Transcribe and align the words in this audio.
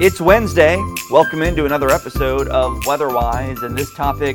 It's 0.00 0.18
Wednesday. 0.18 0.82
Welcome 1.10 1.42
into 1.42 1.66
another 1.66 1.90
episode 1.90 2.48
of 2.48 2.86
Weatherwise, 2.86 3.58
and 3.60 3.76
this 3.76 3.92
topic 3.92 4.34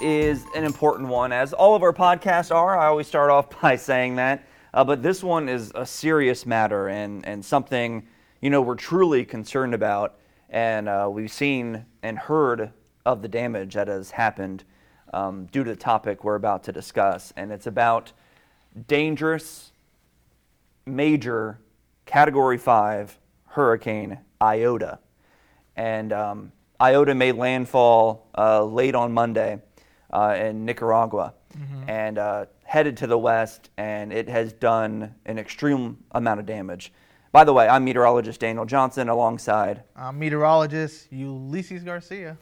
is 0.00 0.44
an 0.54 0.62
important 0.62 1.08
one, 1.08 1.32
as 1.32 1.52
all 1.52 1.74
of 1.74 1.82
our 1.82 1.92
podcasts 1.92 2.54
are. 2.54 2.78
I 2.78 2.86
always 2.86 3.08
start 3.08 3.28
off 3.28 3.60
by 3.60 3.74
saying 3.74 4.14
that, 4.14 4.46
uh, 4.72 4.84
but 4.84 5.02
this 5.02 5.24
one 5.24 5.48
is 5.48 5.72
a 5.74 5.84
serious 5.84 6.46
matter 6.46 6.86
and 6.86 7.26
and 7.26 7.44
something 7.44 8.06
you 8.40 8.48
know 8.48 8.62
we're 8.62 8.76
truly 8.76 9.24
concerned 9.24 9.74
about, 9.74 10.20
and 10.48 10.88
uh, 10.88 11.08
we've 11.10 11.32
seen 11.32 11.84
and 12.04 12.16
heard 12.16 12.70
of 13.04 13.22
the 13.22 13.28
damage 13.28 13.74
that 13.74 13.88
has 13.88 14.12
happened 14.12 14.62
um, 15.12 15.46
due 15.46 15.64
to 15.64 15.70
the 15.70 15.76
topic 15.76 16.22
we're 16.22 16.36
about 16.36 16.62
to 16.62 16.70
discuss, 16.70 17.32
and 17.36 17.50
it's 17.50 17.66
about 17.66 18.12
dangerous, 18.86 19.72
major, 20.86 21.58
Category 22.06 22.56
Five 22.56 23.18
hurricane 23.46 24.18
Iota. 24.42 24.98
And 25.76 26.12
um, 26.12 26.52
Iota 26.80 27.14
made 27.14 27.36
landfall 27.36 28.28
uh, 28.36 28.64
late 28.64 28.94
on 28.94 29.12
Monday 29.12 29.60
uh, 30.12 30.36
in 30.38 30.64
Nicaragua 30.64 31.34
mm-hmm. 31.56 31.88
and 31.88 32.18
uh, 32.18 32.46
headed 32.64 32.96
to 32.98 33.06
the 33.06 33.18
west, 33.18 33.70
and 33.76 34.12
it 34.12 34.28
has 34.28 34.52
done 34.52 35.14
an 35.26 35.38
extreme 35.38 35.98
amount 36.12 36.40
of 36.40 36.46
damage. 36.46 36.92
By 37.30 37.44
the 37.44 37.52
way, 37.52 37.68
I'm 37.68 37.84
meteorologist 37.84 38.40
Daniel 38.40 38.66
Johnson 38.66 39.08
alongside. 39.08 39.84
I'm 39.96 40.18
meteorologist 40.18 41.10
Ulysses 41.10 41.82
Garcia. 41.82 42.36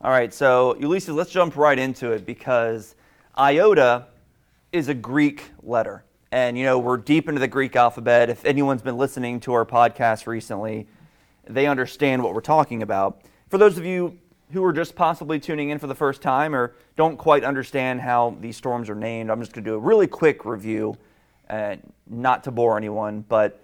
All 0.00 0.10
right, 0.10 0.34
so 0.34 0.74
Ulysses, 0.80 1.14
let's 1.14 1.30
jump 1.30 1.56
right 1.56 1.78
into 1.78 2.10
it 2.10 2.26
because 2.26 2.96
Iota 3.38 4.06
is 4.72 4.88
a 4.88 4.94
Greek 4.94 5.50
letter. 5.62 6.04
And, 6.32 6.58
you 6.58 6.64
know, 6.64 6.78
we're 6.78 6.96
deep 6.96 7.28
into 7.28 7.40
the 7.40 7.46
Greek 7.46 7.76
alphabet. 7.76 8.30
If 8.30 8.44
anyone's 8.44 8.82
been 8.82 8.96
listening 8.96 9.38
to 9.40 9.52
our 9.52 9.66
podcast 9.66 10.26
recently, 10.26 10.88
they 11.44 11.66
understand 11.66 12.22
what 12.22 12.34
we're 12.34 12.40
talking 12.40 12.82
about. 12.82 13.22
For 13.48 13.58
those 13.58 13.78
of 13.78 13.84
you 13.84 14.18
who 14.52 14.64
are 14.64 14.72
just 14.72 14.94
possibly 14.94 15.40
tuning 15.40 15.70
in 15.70 15.78
for 15.78 15.86
the 15.86 15.94
first 15.94 16.22
time 16.22 16.54
or 16.54 16.74
don't 16.96 17.16
quite 17.16 17.42
understand 17.42 18.00
how 18.00 18.36
these 18.40 18.56
storms 18.56 18.88
are 18.90 18.94
named, 18.94 19.30
I'm 19.30 19.40
just 19.40 19.52
going 19.52 19.64
to 19.64 19.70
do 19.70 19.74
a 19.74 19.78
really 19.78 20.06
quick 20.06 20.44
review, 20.44 20.96
uh, 21.48 21.76
not 22.06 22.44
to 22.44 22.50
bore 22.50 22.76
anyone. 22.76 23.24
But 23.28 23.62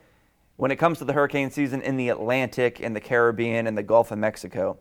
when 0.57 0.71
it 0.71 0.77
comes 0.77 0.99
to 0.99 1.05
the 1.05 1.13
hurricane 1.13 1.51
season 1.51 1.83
in 1.83 1.97
the 1.97 2.09
Atlantic, 2.09 2.81
in 2.81 2.93
the 2.93 3.01
Caribbean, 3.01 3.67
and 3.67 3.77
the 3.77 3.83
Gulf 3.83 4.11
of 4.11 4.19
Mexico, 4.19 4.79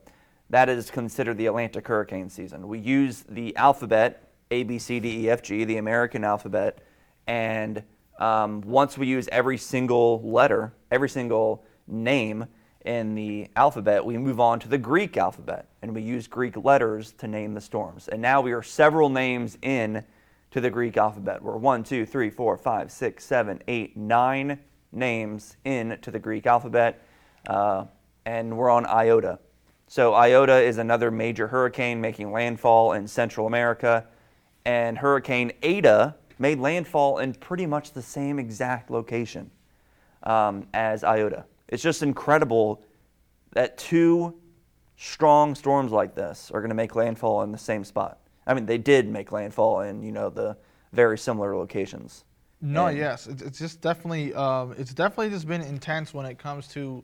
that 0.50 0.70
is 0.70 0.90
considered 0.90 1.38
the 1.38 1.45
Atlantic 1.45 1.88
hurricane 1.88 2.30
season. 2.30 2.68
We 2.68 2.80
use 2.80 3.23
the 3.30 3.56
alphabet 3.58 4.31
A, 4.50 4.64
B, 4.64 4.80
C, 4.80 5.00
D, 5.00 5.25
E, 5.25 5.30
F, 5.30 5.42
G, 5.42 5.66
the 5.66 5.78
American 5.78 6.23
alphabet, 6.23 6.80
and 7.28 7.84
um, 8.20 8.62
once 8.62 8.98
we 8.98 9.06
use 9.08 9.28
every 9.31 9.58
single 9.58 10.22
letter, 10.28 10.73
every 10.90 11.09
single 11.09 11.66
name, 11.88 12.45
in 12.88 13.16
the 13.16 13.50
alphabet, 13.56 14.04
we 14.04 14.18
move 14.18 14.40
on 14.40 14.60
to 14.62 14.68
the 14.70 14.78
Greek 14.78 15.18
alphabet 15.18 15.68
and 15.82 15.94
we 15.94 16.02
use 16.02 16.26
Greek 16.26 16.56
letters 16.56 17.12
to 17.14 17.28
name 17.28 17.54
the 17.54 17.62
storms. 17.62 18.08
And 18.08 18.22
now 18.22 18.40
we 18.40 18.54
are 18.54 18.64
several 18.64 19.10
names 19.10 19.58
in 19.62 20.04
to 20.52 20.62
the 20.62 20.70
Greek 20.70 20.96
alphabet. 20.96 21.44
We're 21.44 21.58
one, 21.58 21.84
two, 21.84 22.06
three, 22.06 22.30
four, 22.30 22.58
five, 22.58 22.90
six, 22.92 23.26
seven, 23.26 23.62
eight, 23.68 23.98
nine 23.98 24.60
names 24.94 25.58
in 25.66 25.98
to 26.02 26.12
the 26.12 26.20
Greek 26.20 26.48
alphabet, 26.48 27.04
uh, 27.48 27.86
and 28.26 28.58
we're 28.58 28.70
on 28.70 28.86
Iota. 28.86 29.40
So 29.88 30.14
Iota 30.14 30.62
is 30.62 30.78
another 30.78 31.12
major 31.12 31.48
hurricane 31.48 32.00
making 32.00 32.32
landfall 32.32 32.94
in 32.94 33.08
Central 33.08 33.48
America, 33.48 34.06
and 34.66 34.98
Hurricane 34.98 35.52
Eta 35.62 36.16
made 36.40 36.60
landfall 36.60 37.20
in 37.20 37.34
pretty 37.34 37.66
much 37.66 37.92
the 37.92 38.02
same 38.02 38.40
exact 38.40 38.90
location 38.90 39.52
um, 40.24 40.66
as 40.74 41.04
Iota. 41.04 41.46
It's 41.68 41.84
just 41.84 42.02
incredible 42.02 42.84
that 43.53 43.78
two 43.78 44.36
strong 44.96 45.56
storms 45.56 45.91
like 45.91 46.16
this 46.16 46.52
are 46.52 46.59
going 46.59 46.69
to 46.69 46.75
make 46.75 46.96
landfall 46.96 47.44
in 47.44 47.52
the 47.52 47.58
same 47.58 47.84
spot. 47.84 48.19
I 48.46 48.53
mean, 48.53 48.66
they 48.66 48.78
did 48.78 49.09
make 49.09 49.31
landfall 49.31 49.81
in 49.81 50.03
you 50.03 50.12
know 50.12 50.30
the 50.30 50.58
very 50.94 51.18
similar 51.18 51.56
locations. 51.56 52.24
No, 52.59 52.88
and 52.88 52.97
yes, 52.97 53.28
it's, 53.28 53.59
just 53.59 53.81
definitely 53.81 54.34
um, 54.34 54.74
it's 54.78 54.94
definitely 54.94 55.30
just 55.30 55.47
been 55.47 55.62
intense 55.62 56.14
when 56.14 56.25
it 56.25 56.40
comes 56.40 56.68
to 56.69 57.03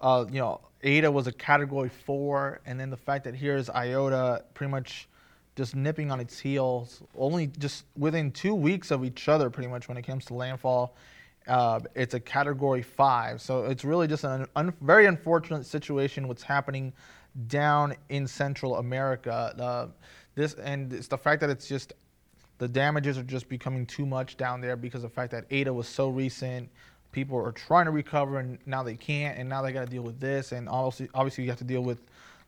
uh, 0.00 0.24
you 0.30 0.38
know 0.38 0.60
Eta 0.82 1.10
was 1.10 1.26
a 1.26 1.32
Category 1.32 1.88
Four, 1.88 2.60
and 2.66 2.78
then 2.78 2.90
the 2.90 2.96
fact 2.96 3.24
that 3.24 3.34
here's 3.34 3.68
Iota 3.70 4.44
pretty 4.54 4.70
much 4.70 5.08
just 5.56 5.74
nipping 5.74 6.10
on 6.10 6.20
its 6.20 6.38
heels, 6.38 7.02
only 7.16 7.46
just 7.46 7.86
within 7.96 8.30
two 8.30 8.54
weeks 8.54 8.90
of 8.90 9.04
each 9.04 9.26
other, 9.26 9.48
pretty 9.48 9.68
much 9.68 9.88
when 9.88 9.96
it 9.96 10.02
comes 10.02 10.26
to 10.26 10.34
landfall 10.34 10.94
uh, 11.46 11.80
it's 11.94 12.14
a 12.14 12.20
category 12.20 12.82
five. 12.82 13.40
So 13.40 13.64
it's 13.64 13.84
really 13.84 14.06
just 14.06 14.24
a 14.24 14.48
un- 14.56 14.74
very 14.80 15.06
unfortunate 15.06 15.66
situation 15.66 16.28
what's 16.28 16.42
happening 16.42 16.92
down 17.48 17.94
in 18.08 18.26
Central 18.26 18.76
America. 18.76 19.54
Uh, 19.58 19.88
this 20.34 20.54
and 20.54 20.92
it's 20.92 21.08
the 21.08 21.18
fact 21.18 21.40
that 21.40 21.50
it's 21.50 21.68
just 21.68 21.92
the 22.58 22.68
damages 22.68 23.18
are 23.18 23.22
just 23.22 23.48
becoming 23.48 23.86
too 23.86 24.06
much 24.06 24.36
down 24.36 24.60
there 24.60 24.76
because 24.76 25.04
of 25.04 25.10
the 25.10 25.14
fact 25.14 25.30
that 25.32 25.44
Eta 25.50 25.72
was 25.72 25.88
so 25.88 26.08
recent. 26.08 26.68
People 27.12 27.38
are 27.38 27.52
trying 27.52 27.86
to 27.86 27.90
recover 27.90 28.38
and 28.38 28.58
now 28.66 28.82
they 28.82 28.96
can't, 28.96 29.38
and 29.38 29.48
now 29.48 29.62
they 29.62 29.72
got 29.72 29.84
to 29.84 29.90
deal 29.90 30.02
with 30.02 30.20
this. 30.20 30.52
And 30.52 30.68
obviously, 30.68 31.08
obviously, 31.14 31.44
you 31.44 31.50
have 31.50 31.58
to 31.58 31.64
deal 31.64 31.82
with 31.82 31.98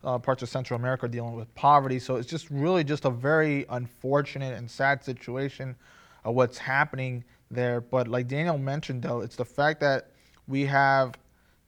uh, 0.03 0.17
parts 0.17 0.43
of 0.43 0.49
Central 0.49 0.79
America 0.79 1.07
dealing 1.07 1.35
with 1.35 1.53
poverty. 1.55 1.99
So 1.99 2.15
it's 2.15 2.29
just 2.29 2.49
really 2.49 2.83
just 2.83 3.05
a 3.05 3.09
very 3.09 3.65
unfortunate 3.69 4.57
and 4.57 4.69
sad 4.69 5.03
situation 5.03 5.75
of 6.23 6.35
what's 6.35 6.57
happening 6.57 7.23
there. 7.51 7.81
But 7.81 8.07
like 8.07 8.27
Daniel 8.27 8.57
mentioned, 8.57 9.03
though, 9.03 9.21
it's 9.21 9.35
the 9.35 9.45
fact 9.45 9.79
that 9.81 10.11
we 10.47 10.65
have 10.65 11.13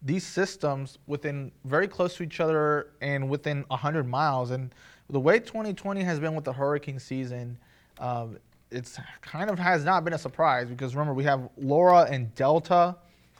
these 0.01 0.25
systems 0.25 0.97
within 1.05 1.51
very 1.65 1.87
close 1.87 2.15
to 2.17 2.23
each 2.23 2.39
other 2.39 2.91
and 3.01 3.29
within 3.29 3.63
100 3.67 4.07
miles. 4.07 4.51
And 4.51 4.73
the 5.09 5.19
way 5.19 5.39
2020 5.39 6.03
has 6.03 6.19
been 6.19 6.33
with 6.35 6.45
the 6.45 6.53
hurricane 6.53 6.99
season, 6.99 7.57
um, 7.99 8.37
it's 8.71 8.97
kind 9.21 9.49
of 9.49 9.59
has 9.59 9.83
not 9.83 10.03
been 10.03 10.13
a 10.13 10.17
surprise 10.17 10.67
because 10.67 10.95
remember 10.95 11.13
we 11.13 11.25
have 11.25 11.49
Laura 11.57 12.07
and 12.09 12.33
Delta 12.35 12.95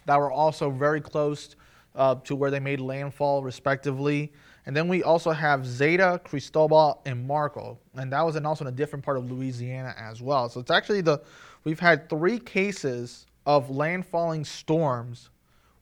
that 0.06 0.20
were 0.20 0.32
also 0.32 0.70
very 0.70 1.02
close 1.02 1.56
uh, 1.96 2.16
to 2.16 2.36
where 2.36 2.52
they 2.52 2.60
made 2.60 2.80
landfall 2.80 3.44
respectively. 3.44 4.32
And 4.66 4.76
then 4.76 4.88
we 4.88 5.02
also 5.02 5.32
have 5.32 5.66
Zeta, 5.66 6.22
Cristobal, 6.24 7.02
and 7.06 7.26
Marco, 7.26 7.80
and 7.96 8.14
that 8.14 8.22
was 8.22 8.36
in 8.36 8.46
also 8.46 8.66
in 8.66 8.68
a 8.68 8.76
different 8.76 9.04
part 9.04 9.18
of 9.18 9.32
Louisiana 9.32 9.96
as 9.98 10.22
well. 10.22 10.50
So 10.50 10.60
it's 10.60 10.70
actually 10.70 11.02
the 11.02 11.22
we've 11.64 11.80
had 11.80 12.10
three 12.10 12.40
cases 12.40 13.26
of 13.46 13.70
landfalling 13.70 14.46
storms 14.46 15.30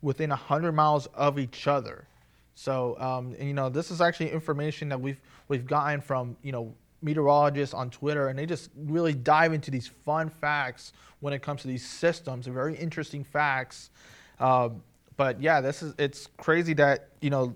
within 0.02 0.30
100 0.30 0.72
miles 0.72 1.08
of 1.08 1.38
each 1.38 1.68
other. 1.68 2.08
So, 2.56 2.98
um, 3.00 3.36
and, 3.40 3.48
you 3.48 3.54
know, 3.54 3.70
this 3.70 3.92
is 3.92 4.02
actually 4.02 4.32
information 4.32 4.90
that 4.90 5.00
we've 5.00 5.20
we've 5.48 5.66
gotten 5.66 6.02
from 6.02 6.36
you 6.44 6.52
know 6.52 6.74
meteorologists 7.02 7.74
on 7.74 7.90
Twitter, 7.90 8.28
and 8.28 8.38
they 8.38 8.46
just 8.46 8.70
really 8.76 9.14
dive 9.14 9.54
into 9.54 9.72
these 9.72 9.88
fun 9.88 10.30
facts 10.30 10.92
when 11.22 11.34
it 11.34 11.42
comes 11.42 11.62
to 11.62 11.68
these 11.68 11.88
systems. 11.88 12.48
Very 12.48 12.76
interesting 12.76 13.24
facts. 13.24 13.92
Uh, 14.40 14.70
but 15.16 15.42
yeah, 15.42 15.62
this 15.62 15.82
is 15.82 15.94
it's 15.98 16.28
crazy 16.38 16.74
that 16.74 17.10
you 17.22 17.30
know, 17.30 17.56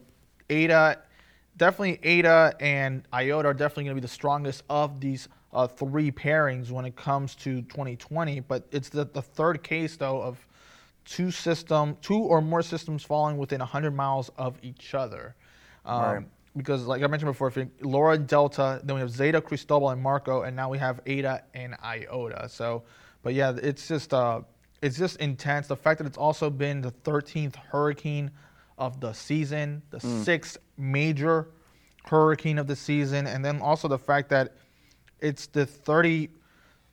Eta, 0.50 1.00
definitely 1.57 2.00
Eta 2.03 2.56
and 2.59 3.03
Iota 3.13 3.50
are 3.50 3.53
definitely 3.53 3.85
going 3.85 3.95
to 3.95 4.01
be 4.01 4.06
the 4.06 4.13
strongest 4.13 4.63
of 4.69 5.00
these 5.00 5.28
uh, 5.53 5.67
three 5.67 6.11
pairings 6.11 6.71
when 6.71 6.85
it 6.85 6.95
comes 6.95 7.35
to 7.35 7.61
2020. 7.63 8.41
But 8.41 8.67
it's 8.71 8.89
the, 8.89 9.05
the 9.05 9.21
third 9.21 9.63
case, 9.63 9.95
though, 9.95 10.21
of 10.21 10.45
two 11.05 11.31
system, 11.31 11.97
two 12.01 12.17
or 12.17 12.41
more 12.41 12.61
systems 12.61 13.03
falling 13.03 13.37
within 13.37 13.59
100 13.59 13.91
miles 13.91 14.31
of 14.37 14.57
each 14.61 14.93
other. 14.93 15.35
Um, 15.85 16.01
right. 16.01 16.25
Because, 16.55 16.85
like 16.85 17.01
I 17.01 17.07
mentioned 17.07 17.31
before, 17.31 17.47
if 17.47 17.57
Laura 17.81 18.17
Delta, 18.17 18.79
then 18.83 18.95
we 18.95 19.01
have 19.01 19.09
Zeta, 19.09 19.41
Cristobal, 19.41 19.89
and 19.89 20.01
Marco, 20.01 20.43
and 20.43 20.55
now 20.55 20.69
we 20.69 20.77
have 20.77 21.01
Eta 21.07 21.43
and 21.55 21.75
Iota. 21.83 22.47
So, 22.47 22.83
but 23.23 23.33
yeah, 23.33 23.57
it's 23.61 23.88
just 23.88 24.13
uh, 24.13 24.41
it's 24.83 24.97
just 24.97 25.17
intense. 25.17 25.67
The 25.67 25.75
fact 25.75 25.97
that 25.97 26.06
it's 26.06 26.17
also 26.17 26.51
been 26.51 26.81
the 26.81 26.91
13th 26.91 27.56
hurricane 27.56 28.29
of 28.77 28.99
the 28.99 29.13
season, 29.13 29.81
the 29.89 29.97
mm. 29.97 30.23
sixth 30.23 30.57
major 30.77 31.47
hurricane 32.06 32.59
of 32.59 32.67
the 32.67 32.75
season, 32.75 33.25
and 33.25 33.44
then 33.44 33.59
also 33.59 33.88
the 33.88 33.97
fact 33.97 34.29
that 34.29 34.56
it's 35.23 35.47
the 35.47 35.65
30 35.65 36.29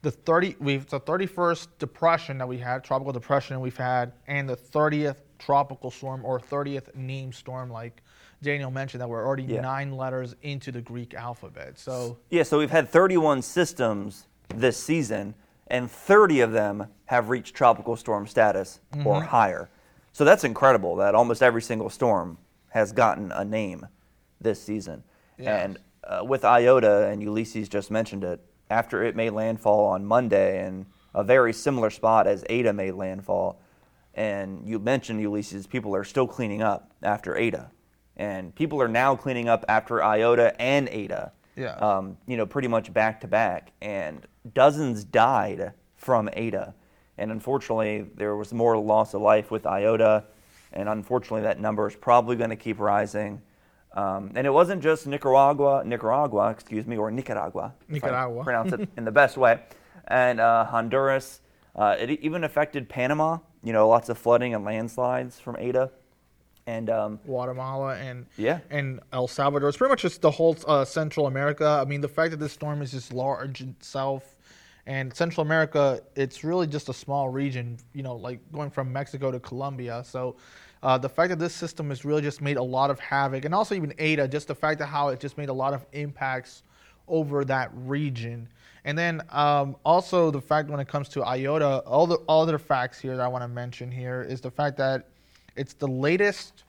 the 0.02 0.10
30 0.10 0.56
we've 0.60 0.86
the 0.88 1.00
31st 1.00 1.68
depression 1.78 2.38
that 2.38 2.48
we 2.48 2.56
had 2.56 2.82
tropical 2.82 3.12
depression 3.12 3.60
we've 3.60 3.76
had 3.76 4.12
and 4.26 4.48
the 4.48 4.56
30th 4.56 5.16
tropical 5.38 5.90
storm 5.90 6.24
or 6.24 6.40
30th 6.40 6.94
name 6.94 7.32
storm 7.32 7.70
like 7.70 8.02
Daniel 8.42 8.70
mentioned 8.70 9.00
that 9.00 9.08
we're 9.08 9.26
already 9.26 9.42
yeah. 9.42 9.60
nine 9.60 9.96
letters 9.96 10.34
into 10.42 10.72
the 10.72 10.80
Greek 10.80 11.14
alphabet. 11.14 11.78
So 11.78 12.16
yeah, 12.30 12.42
so 12.42 12.58
we've 12.58 12.70
had 12.70 12.88
31 12.88 13.42
systems 13.42 14.26
this 14.48 14.76
season, 14.76 15.34
and 15.66 15.90
30 15.90 16.40
of 16.40 16.52
them 16.52 16.86
have 17.06 17.28
reached 17.28 17.54
tropical 17.54 17.96
storm 17.96 18.26
status 18.26 18.80
mm-hmm. 18.92 19.06
or 19.06 19.22
higher. 19.22 19.68
So 20.12 20.24
that's 20.24 20.44
incredible 20.44 20.96
that 20.96 21.14
almost 21.14 21.42
every 21.42 21.62
single 21.62 21.90
storm 21.90 22.38
has 22.70 22.92
gotten 22.92 23.30
a 23.32 23.44
name 23.44 23.86
this 24.40 24.62
season. 24.62 25.02
Yes. 25.38 25.64
And 25.64 25.78
uh, 26.10 26.24
with 26.24 26.44
Iota, 26.44 27.06
and 27.06 27.22
Ulysses 27.22 27.68
just 27.68 27.90
mentioned 27.90 28.24
it, 28.24 28.40
after 28.68 29.02
it 29.04 29.16
made 29.16 29.30
landfall 29.30 29.86
on 29.86 30.04
Monday 30.04 30.66
in 30.66 30.86
a 31.14 31.24
very 31.24 31.52
similar 31.52 31.90
spot 31.90 32.26
as 32.26 32.44
Eta 32.50 32.72
made 32.72 32.94
landfall, 32.94 33.60
and 34.14 34.68
you 34.68 34.78
mentioned 34.78 35.20
Ulysses, 35.20 35.66
people 35.66 35.94
are 35.94 36.04
still 36.04 36.26
cleaning 36.26 36.62
up 36.62 36.92
after 37.02 37.36
Eta. 37.36 37.70
and 38.16 38.54
people 38.54 38.82
are 38.82 38.88
now 38.88 39.16
cleaning 39.16 39.48
up 39.48 39.64
after 39.68 40.02
Iota 40.02 40.60
and 40.60 40.88
Eta. 40.90 41.32
Yeah. 41.56 41.76
Um, 41.76 42.16
you 42.26 42.36
know, 42.36 42.44
pretty 42.46 42.68
much 42.68 42.92
back 42.92 43.20
to 43.22 43.28
back, 43.28 43.72
and 43.80 44.26
dozens 44.52 45.04
died 45.04 45.72
from 45.96 46.28
Eta. 46.32 46.74
and 47.18 47.30
unfortunately, 47.30 48.06
there 48.16 48.34
was 48.36 48.52
more 48.52 48.76
loss 48.78 49.14
of 49.14 49.20
life 49.22 49.50
with 49.50 49.66
Iota, 49.66 50.24
and 50.72 50.88
unfortunately, 50.88 51.42
that 51.42 51.60
number 51.60 51.86
is 51.86 51.96
probably 51.96 52.36
going 52.36 52.50
to 52.50 52.56
keep 52.56 52.78
rising. 52.80 53.42
Um, 53.92 54.30
and 54.36 54.46
it 54.46 54.50
wasn't 54.50 54.82
just 54.82 55.06
Nicaragua, 55.06 55.82
Nicaragua, 55.84 56.50
excuse 56.50 56.86
me, 56.86 56.96
or 56.96 57.10
Nicaragua. 57.10 57.74
Nicaragua. 57.88 58.44
pronounce 58.44 58.72
it 58.72 58.88
in 58.96 59.04
the 59.04 59.10
best 59.10 59.36
way, 59.36 59.60
and 60.08 60.40
uh, 60.40 60.64
Honduras. 60.64 61.40
Uh, 61.74 61.96
it 61.98 62.10
even 62.10 62.44
affected 62.44 62.88
Panama. 62.88 63.38
You 63.62 63.72
know, 63.72 63.88
lots 63.88 64.08
of 64.08 64.16
flooding 64.18 64.54
and 64.54 64.64
landslides 64.64 65.38
from 65.40 65.56
Eta. 65.58 65.90
and 66.66 66.88
um, 66.88 67.18
Guatemala 67.26 67.96
and 67.96 68.26
Yeah. 68.36 68.60
and 68.70 69.00
El 69.12 69.26
Salvador. 69.28 69.68
It's 69.68 69.76
pretty 69.78 69.90
much 69.90 70.02
just 70.02 70.20
the 70.22 70.30
whole 70.30 70.56
uh, 70.66 70.84
Central 70.84 71.26
America. 71.26 71.66
I 71.66 71.84
mean, 71.84 72.00
the 72.00 72.08
fact 72.08 72.30
that 72.30 72.38
this 72.38 72.52
storm 72.52 72.82
is 72.82 72.92
just 72.92 73.12
large 73.12 73.60
itself, 73.60 74.36
and 74.86 75.12
Central 75.14 75.44
America, 75.44 76.00
it's 76.16 76.42
really 76.44 76.66
just 76.68 76.88
a 76.88 76.94
small 76.94 77.28
region. 77.28 77.76
You 77.92 78.02
know, 78.04 78.14
like 78.16 78.38
going 78.52 78.70
from 78.70 78.92
Mexico 78.92 79.32
to 79.32 79.40
Colombia. 79.40 80.02
So. 80.06 80.36
Uh, 80.82 80.96
the 80.96 81.08
fact 81.08 81.28
that 81.28 81.38
this 81.38 81.54
system 81.54 81.90
has 81.90 82.04
really 82.04 82.22
just 82.22 82.40
made 82.40 82.56
a 82.56 82.62
lot 82.62 82.90
of 82.90 82.98
havoc, 82.98 83.44
and 83.44 83.54
also 83.54 83.74
even 83.74 83.92
Eta, 83.98 84.26
just 84.28 84.48
the 84.48 84.54
fact 84.54 84.78
that 84.78 84.86
how 84.86 85.08
it 85.08 85.20
just 85.20 85.36
made 85.36 85.48
a 85.48 85.52
lot 85.52 85.74
of 85.74 85.84
impacts 85.92 86.62
over 87.06 87.44
that 87.44 87.70
region. 87.74 88.48
And 88.84 88.96
then 88.96 89.20
um, 89.30 89.76
also 89.84 90.30
the 90.30 90.40
fact 90.40 90.70
when 90.70 90.80
it 90.80 90.88
comes 90.88 91.08
to 91.10 91.22
IOTA, 91.22 91.80
all 91.80 92.06
the 92.06 92.16
all 92.26 92.42
other 92.42 92.58
facts 92.58 92.98
here 92.98 93.16
that 93.16 93.22
I 93.22 93.28
want 93.28 93.42
to 93.44 93.48
mention 93.48 93.90
here 93.90 94.22
is 94.22 94.40
the 94.40 94.50
fact 94.50 94.78
that 94.78 95.08
it's 95.54 95.74
the 95.74 95.88
latest 95.88 96.64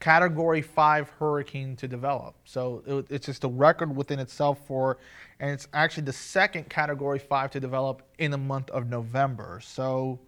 Category 0.00 0.62
Five 0.62 1.08
hurricane 1.10 1.76
to 1.76 1.86
develop. 1.86 2.34
So 2.44 2.82
it, 2.84 3.06
it's 3.08 3.26
just 3.26 3.44
a 3.44 3.48
record 3.48 3.94
within 3.94 4.18
itself 4.18 4.58
for, 4.66 4.98
and 5.38 5.52
it's 5.52 5.68
actually 5.72 6.02
the 6.02 6.12
second 6.12 6.68
Category 6.68 7.20
Five 7.20 7.52
to 7.52 7.60
develop 7.60 8.02
in 8.18 8.32
the 8.32 8.38
month 8.38 8.68
of 8.70 8.88
November. 8.88 9.60
So, 9.62 10.18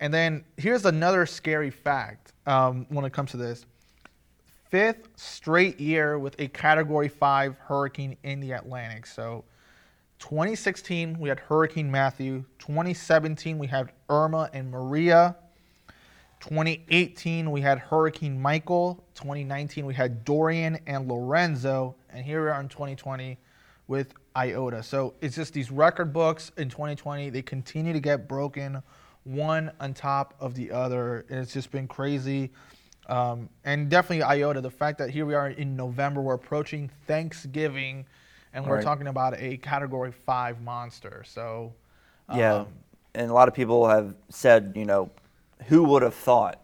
and 0.00 0.12
then 0.12 0.44
here's 0.56 0.84
another 0.84 1.26
scary 1.26 1.70
fact 1.70 2.32
um, 2.46 2.86
when 2.88 3.04
it 3.04 3.12
comes 3.12 3.30
to 3.32 3.36
this 3.36 3.66
fifth 4.70 5.08
straight 5.16 5.80
year 5.80 6.18
with 6.18 6.38
a 6.40 6.48
Category 6.48 7.08
5 7.08 7.56
hurricane 7.58 8.16
in 8.24 8.40
the 8.40 8.52
Atlantic. 8.52 9.06
So 9.06 9.44
2016, 10.18 11.18
we 11.18 11.28
had 11.28 11.40
Hurricane 11.40 11.90
Matthew. 11.90 12.44
2017, 12.58 13.58
we 13.58 13.66
had 13.66 13.92
Irma 14.08 14.50
and 14.52 14.70
Maria. 14.70 15.36
2018, 16.40 17.50
we 17.50 17.60
had 17.60 17.78
Hurricane 17.78 18.40
Michael. 18.40 19.02
2019, 19.14 19.86
we 19.86 19.94
had 19.94 20.24
Dorian 20.24 20.78
and 20.86 21.08
Lorenzo. 21.08 21.94
And 22.10 22.24
here 22.24 22.42
we 22.42 22.50
are 22.50 22.60
in 22.60 22.68
2020 22.68 23.38
with 23.88 24.14
Iota. 24.36 24.82
So 24.82 25.14
it's 25.20 25.36
just 25.36 25.52
these 25.52 25.70
record 25.70 26.12
books 26.12 26.50
in 26.56 26.68
2020. 26.68 27.30
They 27.30 27.42
continue 27.42 27.92
to 27.92 28.00
get 28.00 28.28
broken 28.28 28.82
one 29.26 29.72
on 29.80 29.92
top 29.92 30.34
of 30.40 30.54
the 30.54 30.70
other. 30.70 31.26
And 31.28 31.40
it's 31.40 31.52
just 31.52 31.70
been 31.70 31.88
crazy. 31.88 32.50
Um, 33.08 33.48
and 33.64 33.88
definitely 33.88 34.22
Iota, 34.22 34.60
the 34.60 34.70
fact 34.70 34.98
that 34.98 35.10
here 35.10 35.26
we 35.26 35.34
are 35.34 35.48
in 35.48 35.76
November, 35.76 36.20
we're 36.20 36.34
approaching 36.34 36.90
Thanksgiving, 37.06 38.04
and 38.52 38.66
we're 38.66 38.76
Right. 38.76 38.84
talking 38.84 39.06
about 39.06 39.34
a 39.38 39.58
Category 39.58 40.10
Five 40.12 40.60
monster. 40.60 41.22
So, 41.24 41.72
Yeah, 42.32 42.54
um, 42.54 42.68
and 43.14 43.30
a 43.30 43.34
lot 43.34 43.46
of 43.46 43.54
people 43.54 43.88
have 43.88 44.14
said, 44.28 44.72
you 44.74 44.84
know, 44.84 45.10
who 45.66 45.84
would 45.84 46.02
have 46.02 46.14
thought, 46.14 46.60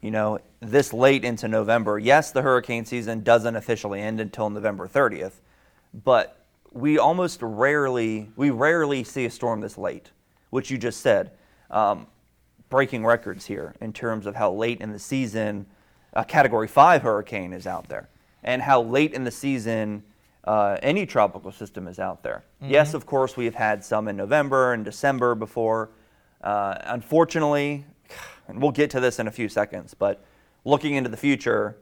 you 0.00 0.10
know, 0.10 0.38
this 0.60 0.94
late 0.94 1.24
into 1.24 1.48
November? 1.48 1.98
Yes, 1.98 2.30
the 2.32 2.40
hurricane 2.42 2.84
season 2.86 3.22
doesn't 3.22 3.54
officially 3.54 4.00
end 4.00 4.20
until 4.20 4.48
November 4.48 4.88
30th, 4.88 5.40
but 5.92 6.46
we 6.72 6.98
almost 6.98 7.40
rarely, 7.42 8.30
we 8.36 8.48
rarely 8.50 9.04
see 9.04 9.26
a 9.26 9.30
storm 9.30 9.60
this 9.60 9.76
late, 9.76 10.10
which 10.50 10.70
you 10.70 10.78
just 10.78 11.00
said. 11.00 11.30
Um, 11.70 12.06
breaking 12.68 13.04
records 13.04 13.46
here 13.46 13.74
in 13.80 13.92
terms 13.92 14.26
of 14.26 14.36
how 14.36 14.52
late 14.52 14.80
in 14.80 14.92
the 14.92 14.98
season 14.98 15.66
a 16.12 16.24
Category 16.24 16.68
5 16.68 17.02
hurricane 17.02 17.52
is 17.52 17.66
out 17.66 17.88
there 17.88 18.08
and 18.42 18.62
how 18.62 18.82
late 18.82 19.12
in 19.12 19.24
the 19.24 19.30
season 19.30 20.02
uh, 20.44 20.78
any 20.82 21.04
tropical 21.04 21.52
system 21.52 21.86
is 21.88 21.98
out 21.98 22.22
there. 22.22 22.44
Yes, 22.60 22.94
of 22.94 23.04
course, 23.04 23.36
we've 23.36 23.54
had 23.54 23.84
some 23.84 24.08
in 24.08 24.16
November 24.16 24.72
and 24.72 24.84
December 24.84 25.34
before. 25.34 25.90
Uh, 26.42 26.76
unfortunately, 26.84 27.84
and 28.46 28.62
we'll 28.62 28.70
get 28.70 28.90
to 28.90 29.00
this 29.00 29.18
in 29.18 29.26
a 29.26 29.30
few 29.30 29.48
seconds, 29.48 29.92
but 29.92 30.24
looking 30.64 30.94
into 30.94 31.10
the 31.10 31.16
future, 31.16 31.76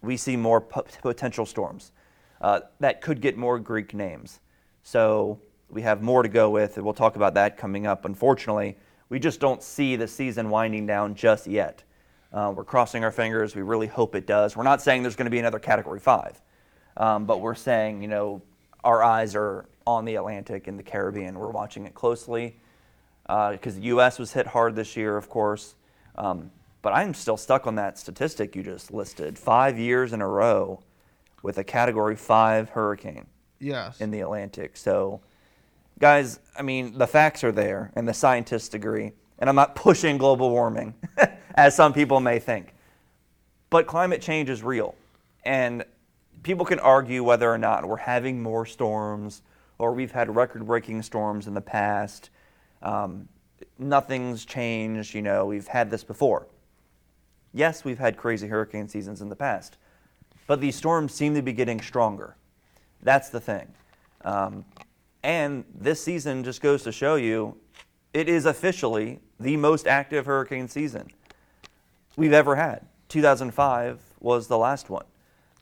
we 0.00 0.16
see 0.16 0.36
more 0.36 0.60
po- 0.60 0.86
potential 1.02 1.44
storms 1.44 1.92
uh, 2.40 2.60
that 2.80 3.00
could 3.00 3.20
get 3.20 3.36
more 3.36 3.58
Greek 3.58 3.92
names. 3.92 4.40
So 4.82 5.40
we 5.68 5.82
have 5.82 6.02
more 6.02 6.22
to 6.22 6.28
go 6.28 6.50
with, 6.50 6.76
and 6.76 6.84
we'll 6.84 6.94
talk 6.94 7.16
about 7.16 7.34
that 7.34 7.56
coming 7.56 7.86
up. 7.86 8.04
Unfortunately, 8.04 8.76
we 9.08 9.18
just 9.18 9.40
don't 9.40 9.62
see 9.62 9.96
the 9.96 10.08
season 10.08 10.50
winding 10.50 10.86
down 10.86 11.14
just 11.14 11.46
yet. 11.46 11.82
Uh, 12.32 12.52
we're 12.54 12.64
crossing 12.64 13.04
our 13.04 13.12
fingers. 13.12 13.54
We 13.54 13.62
really 13.62 13.86
hope 13.86 14.14
it 14.14 14.26
does. 14.26 14.56
We're 14.56 14.64
not 14.64 14.82
saying 14.82 15.02
there's 15.02 15.16
going 15.16 15.26
to 15.26 15.30
be 15.30 15.38
another 15.38 15.58
Category 15.58 16.00
5, 16.00 16.40
um, 16.96 17.24
but 17.26 17.40
we're 17.40 17.54
saying, 17.54 18.02
you 18.02 18.08
know, 18.08 18.42
our 18.82 19.02
eyes 19.02 19.34
are 19.34 19.66
on 19.86 20.04
the 20.04 20.16
Atlantic 20.16 20.66
and 20.66 20.78
the 20.78 20.82
Caribbean. 20.82 21.38
We're 21.38 21.50
watching 21.50 21.86
it 21.86 21.94
closely 21.94 22.56
because 23.26 23.76
the 23.76 23.82
U.S. 23.82 24.18
was 24.18 24.32
hit 24.32 24.46
hard 24.46 24.74
this 24.74 24.96
year, 24.96 25.16
of 25.16 25.28
course. 25.28 25.74
Um, 26.16 26.50
but 26.82 26.92
I'm 26.92 27.14
still 27.14 27.36
stuck 27.36 27.66
on 27.66 27.76
that 27.76 27.98
statistic 27.98 28.54
you 28.54 28.62
just 28.62 28.92
listed. 28.92 29.38
Five 29.38 29.78
years 29.78 30.12
in 30.12 30.20
a 30.20 30.28
row 30.28 30.82
with 31.42 31.58
a 31.58 31.64
Category 31.64 32.16
5 32.16 32.70
hurricane 32.70 33.26
yes. 33.58 34.00
in 34.00 34.10
the 34.10 34.20
Atlantic. 34.20 34.76
So, 34.76 35.20
guys, 36.04 36.38
I 36.54 36.60
mean, 36.60 36.98
the 36.98 37.06
facts 37.06 37.42
are 37.44 37.50
there, 37.50 37.90
and 37.96 38.06
the 38.06 38.12
scientists 38.12 38.74
agree. 38.74 39.12
And 39.38 39.48
I'm 39.48 39.56
not 39.56 39.74
pushing 39.74 40.18
global 40.18 40.50
warming, 40.50 40.92
as 41.54 41.74
some 41.74 41.94
people 41.94 42.20
may 42.20 42.38
think. 42.38 42.74
But 43.70 43.86
climate 43.86 44.20
change 44.20 44.50
is 44.50 44.62
real. 44.62 44.96
And 45.46 45.82
people 46.42 46.66
can 46.66 46.78
argue 46.78 47.24
whether 47.24 47.50
or 47.50 47.56
not 47.56 47.88
we're 47.88 47.96
having 47.96 48.42
more 48.42 48.66
storms 48.66 49.40
or 49.78 49.94
we've 49.94 50.12
had 50.12 50.36
record 50.36 50.66
breaking 50.66 51.00
storms 51.00 51.46
in 51.46 51.54
the 51.54 51.62
past. 51.62 52.28
Um, 52.82 53.26
nothing's 53.78 54.44
changed. 54.44 55.14
You 55.14 55.22
know, 55.22 55.46
we've 55.46 55.68
had 55.68 55.90
this 55.90 56.04
before. 56.04 56.46
Yes, 57.54 57.82
we've 57.82 57.98
had 57.98 58.18
crazy 58.18 58.48
hurricane 58.48 58.88
seasons 58.88 59.22
in 59.22 59.30
the 59.30 59.36
past, 59.36 59.78
but 60.46 60.60
these 60.60 60.76
storms 60.76 61.14
seem 61.14 61.34
to 61.34 61.40
be 61.40 61.54
getting 61.54 61.80
stronger. 61.80 62.36
That's 63.02 63.30
the 63.30 63.40
thing. 63.40 63.68
Um, 64.22 64.66
and 65.24 65.64
this 65.74 66.02
season 66.04 66.44
just 66.44 66.60
goes 66.60 66.82
to 66.82 66.92
show 66.92 67.16
you 67.16 67.56
it 68.12 68.28
is 68.28 68.44
officially 68.44 69.20
the 69.40 69.56
most 69.56 69.88
active 69.88 70.26
hurricane 70.26 70.68
season 70.68 71.08
we've 72.14 72.34
ever 72.34 72.54
had. 72.54 72.86
2005 73.08 74.00
was 74.20 74.46
the 74.46 74.58
last 74.58 74.90
one 74.90 75.06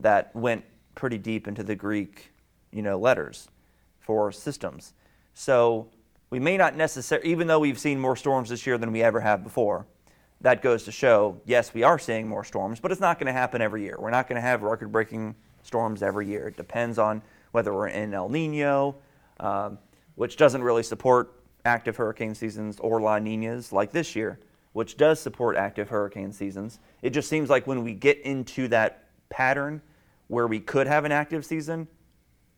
that 0.01 0.35
went 0.35 0.65
pretty 0.97 1.17
deep 1.17 1.47
into 1.47 1.63
the 1.63 1.77
Greek, 1.77 2.33
you 2.73 2.83
know, 2.83 2.99
letters 2.99 3.49
for 4.01 4.33
systems. 4.33 4.95
So 5.33 5.89
we 6.29 6.41
may 6.41 6.57
not 6.57 6.77
necessarily, 6.77 7.31
even 7.31 7.47
though 7.47 7.61
we've 7.61 7.79
seen 7.79 8.01
more 8.01 8.17
storms 8.17 8.49
this 8.49 8.67
year 8.67 8.79
than 8.79 8.91
we 8.91 9.01
ever 9.03 9.21
have 9.21 9.45
before, 9.45 9.87
that 10.41 10.61
goes 10.61 10.83
to 10.85 10.93
show, 10.93 11.41
yes, 11.47 11.73
we 11.73 11.85
are 11.85 12.01
seeing 12.01 12.29
more 12.29 12.43
storms, 12.43 12.81
but 12.81 12.91
it's 12.91 13.01
not 13.01 13.19
going 13.19 13.29
to 13.29 13.33
happen 13.33 13.63
every 13.63 13.83
year. 13.83 13.97
We're 13.97 14.11
not 14.11 14.29
going 14.29 14.37
to 14.37 14.43
have 14.43 14.63
record-breaking 14.63 15.37
storms 15.63 16.03
every 16.03 16.27
year. 16.27 16.49
It 16.49 16.57
depends 16.57 16.99
on 16.99 17.23
whether 17.53 17.73
we're 17.73 17.89
in 17.89 18.13
El 18.13 18.29
Nino, 18.29 18.97
um, 19.43 19.79
which 20.15 20.37
doesn't 20.37 20.63
really 20.63 20.83
support 20.83 21.43
active 21.65 21.97
hurricane 21.97 22.35
seasons, 22.35 22.79
or 22.81 23.01
La 23.01 23.19
Ninas 23.19 23.73
like 23.73 23.93
this 23.93 24.17
year, 24.17 24.41
which 24.73 24.97
does 24.97 25.21
support 25.21 25.57
active 25.57 25.91
hurricane 25.91 26.33
seasons. 26.33 26.79
It 27.03 27.11
just 27.11 27.29
seems 27.29 27.51
like 27.51 27.67
when 27.67 27.85
we 27.85 27.93
get 27.93 28.19
into 28.21 28.69
that 28.69 29.09
pattern 29.29 29.83
where 30.29 30.47
we 30.47 30.61
could 30.61 30.87
have 30.87 31.05
an 31.05 31.13
active 31.13 31.45
season, 31.45 31.89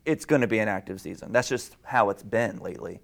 it's 0.05 0.25
going 0.25 0.43
to 0.43 0.47
be 0.47 0.59
an 0.59 0.69
active 0.69 1.01
season. 1.01 1.33
That's 1.33 1.49
just 1.49 1.77
how 1.83 2.11
it's 2.11 2.23
been 2.23 2.59
lately. 2.59 3.01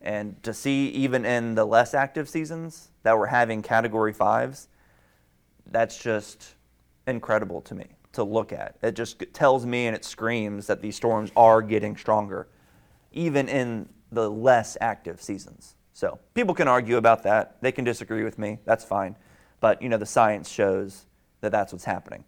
And 0.00 0.40
to 0.42 0.54
see 0.54 0.88
even 0.88 1.24
in 1.24 1.54
the 1.54 1.64
less 1.64 1.94
active 1.94 2.28
seasons 2.28 2.90
that 3.02 3.18
we're 3.18 3.26
having 3.26 3.62
category 3.62 4.12
fives, 4.12 4.68
that's 5.66 5.98
just 5.98 6.54
incredible 7.06 7.60
to 7.62 7.74
me 7.74 7.86
to 8.12 8.22
look 8.22 8.52
at. 8.52 8.76
It 8.82 8.92
just 8.92 9.22
tells 9.32 9.66
me 9.66 9.86
and 9.86 9.96
it 9.96 10.04
screams 10.04 10.66
that 10.66 10.80
these 10.80 10.94
storms 10.94 11.32
are 11.36 11.62
getting 11.62 11.96
stronger, 11.96 12.48
even 13.14 13.48
in 13.48 13.88
the 14.12 14.30
less 14.30 14.76
active 14.80 15.20
seasons. 15.22 15.74
So 15.92 16.18
people 16.34 16.54
can 16.54 16.68
argue 16.68 16.96
about 16.96 17.22
that. 17.22 17.56
They 17.62 17.72
can 17.72 17.84
disagree 17.84 18.24
with 18.24 18.38
me. 18.38 18.58
That's 18.64 18.84
fine. 18.84 19.16
But 19.60 19.80
you 19.80 19.88
know 19.88 19.96
the 19.96 20.06
science 20.06 20.48
shows 20.50 21.06
that 21.40 21.52
that's 21.52 21.72
what's 21.72 21.84
happening. 21.84 22.24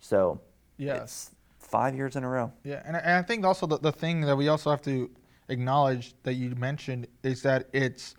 So 0.00 0.40
Yes. 0.76 1.30
it's 1.58 1.68
five 1.68 1.94
years 1.94 2.16
in 2.16 2.24
a 2.24 2.28
row. 2.28 2.52
Yeah, 2.64 2.82
and, 2.84 2.96
I- 2.96 3.00
and 3.00 3.12
I 3.12 3.22
think 3.22 3.44
also 3.44 3.66
the, 3.66 3.78
the 3.78 3.92
thing 3.92 4.20
that 4.22 4.36
we 4.36 4.48
also 4.48 4.70
have 4.70 4.82
to 4.82 5.10
acknowledge 5.48 6.14
that 6.24 6.34
you 6.34 6.50
mentioned 6.56 7.06
is 7.22 7.42
that 7.42 7.68
it's 7.72 8.14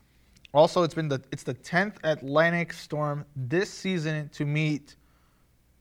also 0.54 0.84
it's 0.84 0.94
been 0.94 1.10
the 1.10 1.22
it's 1.32 1.44
the 1.44 1.54
tenth 1.54 2.00
Atlantic 2.04 2.72
storm 2.74 3.26
this 3.36 3.70
season 3.72 4.30
to 4.30 4.46
meet 4.46 4.96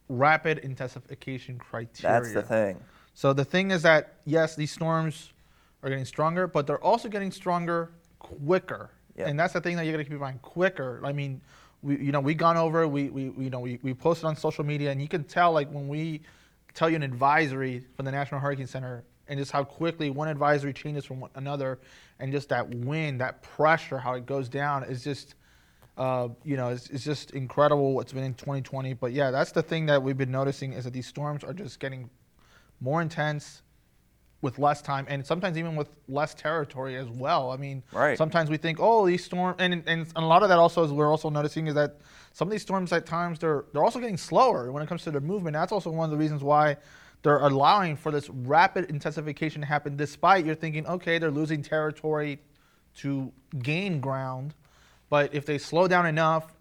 rapid 0.08 0.58
intensification 0.58 1.58
criteria. 1.58 2.20
That's 2.20 2.32
the 2.34 2.42
thing. 2.42 2.80
So 3.14 3.32
the 3.32 3.44
thing 3.44 3.70
is 3.70 3.82
that 3.82 4.14
yes, 4.24 4.56
these 4.56 4.72
storms 4.72 5.32
are 5.86 5.90
getting 5.90 6.04
stronger, 6.04 6.46
but 6.48 6.66
they're 6.66 6.82
also 6.82 7.08
getting 7.08 7.30
stronger 7.30 7.92
quicker. 8.18 8.90
Yep. 9.16 9.28
And 9.28 9.38
that's 9.38 9.52
the 9.52 9.60
thing 9.60 9.76
that 9.76 9.86
you 9.86 9.92
got 9.92 9.98
to 9.98 10.04
keep 10.04 10.12
in 10.12 10.18
mind. 10.18 10.42
Quicker. 10.42 11.00
I 11.04 11.12
mean, 11.12 11.40
we 11.82 11.98
you 11.98 12.12
know 12.12 12.20
we 12.20 12.34
gone 12.34 12.56
over. 12.56 12.86
We 12.88 13.08
we 13.08 13.32
you 13.38 13.50
know 13.50 13.60
we, 13.60 13.78
we 13.82 13.94
posted 13.94 14.24
on 14.26 14.36
social 14.36 14.64
media, 14.64 14.90
and 14.90 15.00
you 15.00 15.08
can 15.08 15.24
tell 15.24 15.52
like 15.52 15.70
when 15.70 15.88
we 15.88 16.22
tell 16.74 16.90
you 16.90 16.96
an 16.96 17.02
advisory 17.02 17.84
from 17.94 18.04
the 18.04 18.10
National 18.10 18.40
Hurricane 18.40 18.66
Center, 18.66 19.04
and 19.28 19.38
just 19.38 19.52
how 19.52 19.62
quickly 19.64 20.10
one 20.10 20.28
advisory 20.28 20.72
changes 20.72 21.04
from 21.04 21.20
one, 21.20 21.30
another, 21.36 21.78
and 22.18 22.32
just 22.32 22.48
that 22.48 22.68
wind, 22.68 23.20
that 23.20 23.42
pressure, 23.42 23.98
how 23.98 24.14
it 24.14 24.26
goes 24.26 24.48
down 24.48 24.84
is 24.84 25.02
just. 25.02 25.34
Uh, 25.98 26.28
you 26.44 26.58
know, 26.58 26.68
it's, 26.68 26.90
it's 26.90 27.02
just 27.02 27.30
incredible 27.30 27.94
what's 27.94 28.12
been 28.12 28.22
in 28.22 28.34
2020. 28.34 28.92
But 28.92 29.12
yeah, 29.12 29.30
that's 29.30 29.52
the 29.52 29.62
thing 29.62 29.86
that 29.86 30.02
we've 30.02 30.18
been 30.18 30.30
noticing 30.30 30.74
is 30.74 30.84
that 30.84 30.92
these 30.92 31.06
storms 31.06 31.42
are 31.42 31.54
just 31.54 31.80
getting 31.80 32.10
more 32.82 33.00
intense 33.00 33.62
with 34.46 34.60
less 34.60 34.80
time 34.80 35.04
and 35.08 35.26
sometimes 35.26 35.58
even 35.58 35.74
with 35.74 35.88
less 36.08 36.32
territory 36.32 36.96
as 36.96 37.08
well. 37.08 37.50
I 37.50 37.56
mean, 37.56 37.82
Right. 37.92 38.16
sometimes 38.16 38.48
we 38.48 38.56
think, 38.56 38.78
oh, 38.80 39.04
these 39.04 39.24
storms, 39.24 39.56
and, 39.58 39.82
and 39.88 40.06
a 40.14 40.24
lot 40.24 40.44
of 40.44 40.48
that 40.50 40.58
also 40.58 40.84
is 40.84 40.92
we're 40.92 41.10
also 41.10 41.28
noticing 41.30 41.66
is 41.66 41.74
that 41.74 41.96
some 42.32 42.46
of 42.46 42.52
these 42.52 42.62
storms 42.62 42.92
at 42.92 43.06
times 43.06 43.40
they're 43.40 43.64
they're 43.72 43.82
also 43.82 43.98
getting 43.98 44.16
slower 44.16 44.70
when 44.70 44.82
it 44.84 44.88
comes 44.88 45.02
to 45.02 45.10
their 45.10 45.20
movement. 45.20 45.54
That's 45.54 45.72
also 45.72 45.90
one 45.90 46.04
of 46.04 46.10
the 46.12 46.16
reasons 46.16 46.44
why 46.44 46.76
they're 47.22 47.38
allowing 47.38 47.96
for 47.96 48.12
this 48.12 48.30
rapid 48.30 48.88
intensification 48.88 49.60
to 49.62 49.66
happen, 49.66 49.96
despite 49.96 50.46
you're 50.46 50.54
thinking, 50.54 50.86
okay, 50.86 51.18
they're 51.18 51.30
losing 51.42 51.60
territory 51.60 52.38
to 52.98 53.32
gain 53.62 54.00
ground, 54.00 54.54
but 55.10 55.34
if 55.34 55.44
they 55.44 55.58
slow 55.58 55.88
down 55.88 56.06
enough, 56.06 56.54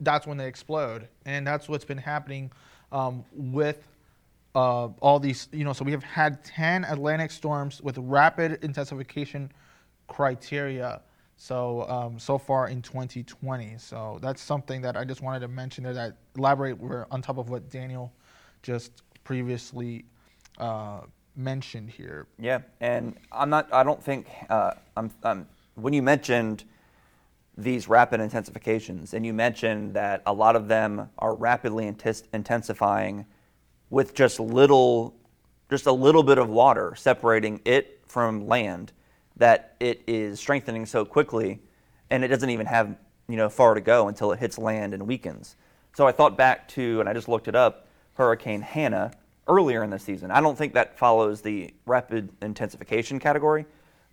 that's 0.00 0.26
when 0.26 0.36
they 0.36 0.48
explode, 0.48 1.06
and 1.24 1.46
that's 1.46 1.68
what's 1.68 1.84
been 1.84 1.98
happening 1.98 2.50
um, 2.90 3.24
with 3.32 3.86
uh, 4.54 4.88
all 5.00 5.18
these. 5.18 5.48
You 5.52 5.64
know, 5.64 5.72
so 5.72 5.84
we 5.84 5.92
have 5.92 6.04
had 6.04 6.44
ten 6.44 6.84
Atlantic 6.84 7.30
storms 7.30 7.80
with 7.82 7.98
rapid 7.98 8.64
intensification 8.64 9.52
criteria. 10.08 11.02
So 11.36 11.88
um, 11.88 12.18
so 12.18 12.38
far 12.38 12.68
in 12.68 12.80
2020. 12.80 13.74
So 13.78 14.18
that's 14.22 14.40
something 14.40 14.80
that 14.82 14.96
I 14.96 15.04
just 15.04 15.20
wanted 15.20 15.40
to 15.40 15.48
mention 15.48 15.84
there. 15.84 15.92
That 15.92 16.16
elaborate 16.36 16.78
we're 16.78 17.06
on 17.10 17.22
top 17.22 17.38
of 17.38 17.50
what 17.50 17.70
Daniel 17.70 18.12
just 18.62 19.02
previously 19.24 20.04
uh, 20.58 21.00
mentioned 21.36 21.90
here. 21.90 22.26
Yeah, 22.38 22.60
and 22.80 23.16
I'm 23.32 23.50
not. 23.50 23.72
I 23.72 23.82
don't 23.82 24.02
think. 24.02 24.26
Uh, 24.48 24.72
I'm, 24.96 25.10
I'm. 25.22 25.48
When 25.74 25.92
you 25.92 26.02
mentioned 26.02 26.64
these 27.56 27.88
rapid 27.88 28.20
intensifications, 28.20 29.12
and 29.12 29.24
you 29.24 29.32
mentioned 29.32 29.94
that 29.94 30.22
a 30.26 30.32
lot 30.32 30.56
of 30.56 30.68
them 30.68 31.08
are 31.18 31.34
rapidly 31.34 31.86
intensifying 31.86 33.26
with 33.94 34.12
just 34.12 34.40
little, 34.40 35.14
just 35.70 35.86
a 35.86 35.92
little 35.92 36.24
bit 36.24 36.36
of 36.36 36.48
water 36.48 36.94
separating 36.96 37.60
it 37.64 38.00
from 38.06 38.48
land, 38.48 38.92
that 39.36 39.76
it 39.78 40.02
is 40.08 40.40
strengthening 40.40 40.84
so 40.84 41.04
quickly, 41.04 41.60
and 42.10 42.24
it 42.24 42.28
doesn't 42.28 42.50
even 42.50 42.66
have 42.66 42.96
you 43.28 43.36
know 43.36 43.48
far 43.48 43.72
to 43.74 43.80
go 43.80 44.08
until 44.08 44.32
it 44.32 44.40
hits 44.40 44.58
land 44.58 44.92
and 44.94 45.06
weakens. 45.06 45.54
So 45.94 46.08
I 46.08 46.12
thought 46.12 46.36
back 46.36 46.66
to, 46.70 46.98
and 46.98 47.08
I 47.08 47.12
just 47.12 47.28
looked 47.28 47.46
it 47.46 47.54
up, 47.54 47.86
Hurricane 48.14 48.62
Hannah 48.62 49.12
earlier 49.46 49.84
in 49.84 49.90
the 49.90 49.98
season. 49.98 50.30
I 50.32 50.40
don't 50.40 50.58
think 50.58 50.74
that 50.74 50.98
follows 50.98 51.40
the 51.40 51.72
rapid 51.86 52.30
intensification 52.42 53.20
category, 53.20 53.64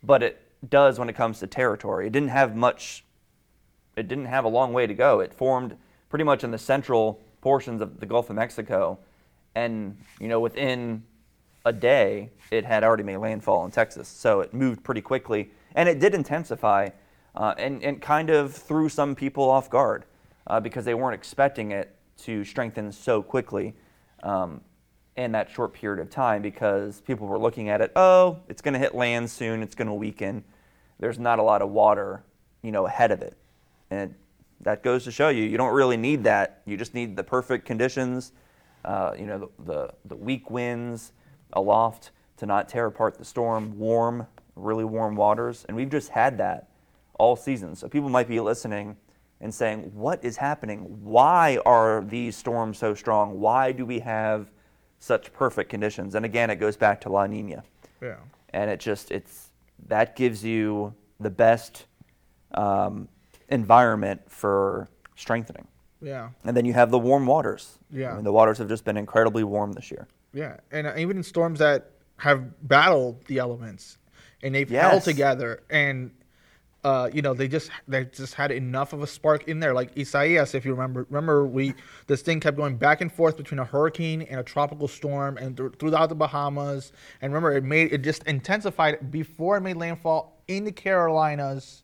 but 0.04 0.22
it 0.22 0.42
does 0.70 1.00
when 1.00 1.10
it 1.10 1.14
comes 1.14 1.40
to 1.40 1.48
territory. 1.48 2.06
It 2.06 2.14
didn't 2.14 2.30
have 2.30 2.56
much 2.56 3.04
it 3.96 4.08
didn't 4.08 4.26
have 4.26 4.46
a 4.46 4.48
long 4.48 4.74
way 4.74 4.86
to 4.86 4.94
go. 4.94 5.22
It 5.22 5.34
formed 5.34 5.76
pretty 6.10 6.24
much 6.24 6.44
in 6.44 6.52
the 6.52 6.58
central 6.60 7.20
portions 7.42 7.82
of 7.82 8.00
the 8.00 8.06
Gulf 8.06 8.30
of 8.30 8.36
Mexico, 8.36 9.00
and 9.56 9.98
you 10.20 10.28
know 10.28 10.40
within 10.40 11.04
a 11.66 11.74
day 11.74 12.30
it 12.52 12.66
had 12.66 12.84
already 12.84 13.04
made 13.04 13.18
landfall 13.18 13.66
in 13.66 13.72
Texas. 13.72 14.08
So 14.08 14.42
it 14.42 14.54
moved 14.54 14.84
pretty 14.84 15.02
quickly, 15.02 15.52
and 15.76 15.88
it 15.88 16.00
did 16.00 16.14
intensify, 16.14 16.90
uh, 17.36 17.54
and 17.58 17.84
and 17.84 18.02
kind 18.02 18.30
of 18.30 18.54
threw 18.54 18.90
some 18.90 19.16
people 19.16 19.50
off 19.50 19.70
guard 19.70 20.06
uh, 20.48 20.60
because 20.60 20.86
they 20.86 20.94
weren't 20.94 21.16
expecting 21.16 21.72
it 21.72 21.96
to 22.20 22.44
strengthen 22.44 22.92
so 22.92 23.22
quickly. 23.22 23.74
Um, 24.24 24.62
in 25.18 25.34
that 25.34 25.50
short 25.50 25.74
period 25.74 26.02
of 26.02 26.10
time, 26.10 26.42
because 26.42 27.02
people 27.02 27.28
were 27.28 27.38
looking 27.38 27.70
at 27.70 27.82
it, 27.82 27.92
oh, 27.96 28.40
it's 28.48 28.62
going 28.62 28.74
to 28.74 28.80
hit 28.80 28.96
land 28.96 29.30
soon, 29.30 29.62
it's 29.62 29.76
going 29.76 29.88
to 29.88 29.94
weaken. 29.94 30.44
There's 31.00 31.20
not 31.20 31.40
a 31.40 31.44
lot 31.44 31.62
of 31.62 31.70
water, 31.70 32.24
you 32.62 32.72
know, 32.72 32.86
ahead 32.86 33.12
of 33.12 33.22
it. 33.22 33.38
And 33.90 34.16
that 34.62 34.84
goes 34.84 35.04
to 35.06 35.12
show 35.12 35.30
you, 35.30 35.44
you 35.44 35.58
don't 35.58 35.74
really 35.74 35.98
need 35.98 36.24
that. 36.24 36.62
You 36.66 36.78
just 36.78 36.94
need 36.94 37.16
the 37.16 37.24
perfect 37.24 37.66
conditions, 37.66 38.32
uh, 38.86 39.14
you 39.18 39.26
know, 39.26 39.38
the, 39.40 39.64
the, 39.66 39.94
the 40.06 40.16
weak 40.16 40.50
winds 40.50 41.14
aloft 41.54 42.12
to 42.38 42.46
not 42.46 42.68
tear 42.70 42.86
apart 42.88 43.18
the 43.18 43.26
storm, 43.26 43.78
warm, 43.78 44.26
really 44.56 44.84
warm 44.86 45.16
waters. 45.16 45.66
And 45.68 45.76
we've 45.78 45.90
just 45.90 46.10
had 46.10 46.38
that 46.40 46.70
all 47.20 47.36
season. 47.36 47.76
So 47.76 47.88
people 47.88 48.10
might 48.10 48.28
be 48.28 48.40
listening 48.40 48.98
and 49.40 49.54
saying, 49.54 49.92
what 49.94 50.24
is 50.24 50.38
happening? 50.38 50.80
Why 51.04 51.60
are 51.66 52.04
these 52.04 52.36
storms 52.36 52.78
so 52.78 52.94
strong? 52.94 53.40
Why 53.40 53.72
do 53.72 53.86
we 53.86 54.00
have 54.00 54.52
such 55.00 55.34
perfect 55.34 55.70
conditions? 55.70 56.16
And 56.16 56.26
again, 56.26 56.50
it 56.50 56.56
goes 56.58 56.78
back 56.78 57.02
to 57.02 57.10
La 57.10 57.26
Nina 57.28 57.64
Yeah. 58.02 58.18
and 58.54 58.70
it 58.70 58.80
just 58.80 59.12
it's 59.12 59.50
that 59.88 60.16
gives 60.16 60.44
you 60.44 60.94
the 61.20 61.30
best 61.30 61.86
um, 62.54 63.08
environment 63.50 64.22
for 64.28 64.90
strengthening. 65.16 65.68
Yeah. 66.02 66.30
And 66.44 66.58
then 66.58 66.66
you 66.66 66.74
have 66.74 66.92
the 66.92 67.00
warm 67.00 67.26
waters. 67.26 67.78
Yeah. 67.92 68.12
I 68.12 68.16
mean, 68.16 68.24
the 68.24 68.32
waters 68.32 68.58
have 68.58 68.68
just 68.68 68.84
been 68.86 68.98
incredibly 68.98 69.44
warm 69.44 69.74
this 69.74 69.92
year. 69.92 70.08
Yeah, 70.34 70.58
and 70.72 70.88
uh, 70.88 70.94
even 70.98 71.18
in 71.18 71.24
storms 71.24 71.60
that 71.60 71.92
have 72.18 72.68
battled 72.68 73.26
the 73.26 73.40
elements, 73.40 73.98
and 74.44 74.56
they've 74.56 74.70
held 74.70 75.04
together, 75.04 75.64
and 75.70 76.12
uh, 76.84 77.10
you 77.12 77.22
know 77.22 77.34
they 77.34 77.48
just 77.48 77.70
they 77.88 78.06
just 78.06 78.34
had 78.36 78.52
enough 78.52 78.94
of 78.94 79.02
a 79.02 79.08
spark 79.08 79.48
in 79.50 79.60
there. 79.60 79.74
Like 79.74 79.98
Isaias, 79.98 80.56
if 80.56 80.66
you 80.66 80.72
remember, 80.72 81.06
remember 81.10 81.46
we 81.46 81.74
this 82.08 82.22
thing 82.22 82.40
kept 82.40 82.56
going 82.56 82.78
back 82.78 83.02
and 83.02 83.12
forth 83.12 83.36
between 83.36 83.60
a 83.60 83.66
hurricane 83.66 84.22
and 84.22 84.40
a 84.40 84.44
tropical 84.44 84.88
storm, 84.88 85.38
and 85.38 85.58
th- 85.58 85.74
throughout 85.80 86.08
the 86.08 86.16
Bahamas. 86.16 86.94
And 87.22 87.34
remember, 87.34 87.58
it 87.58 87.66
made 87.66 87.92
it 87.92 88.02
just 88.02 88.24
intensified 88.24 89.12
before 89.12 89.58
it 89.58 89.62
made 89.62 89.76
landfall 89.76 90.42
in 90.48 90.64
the 90.64 90.72
Carolinas 90.72 91.82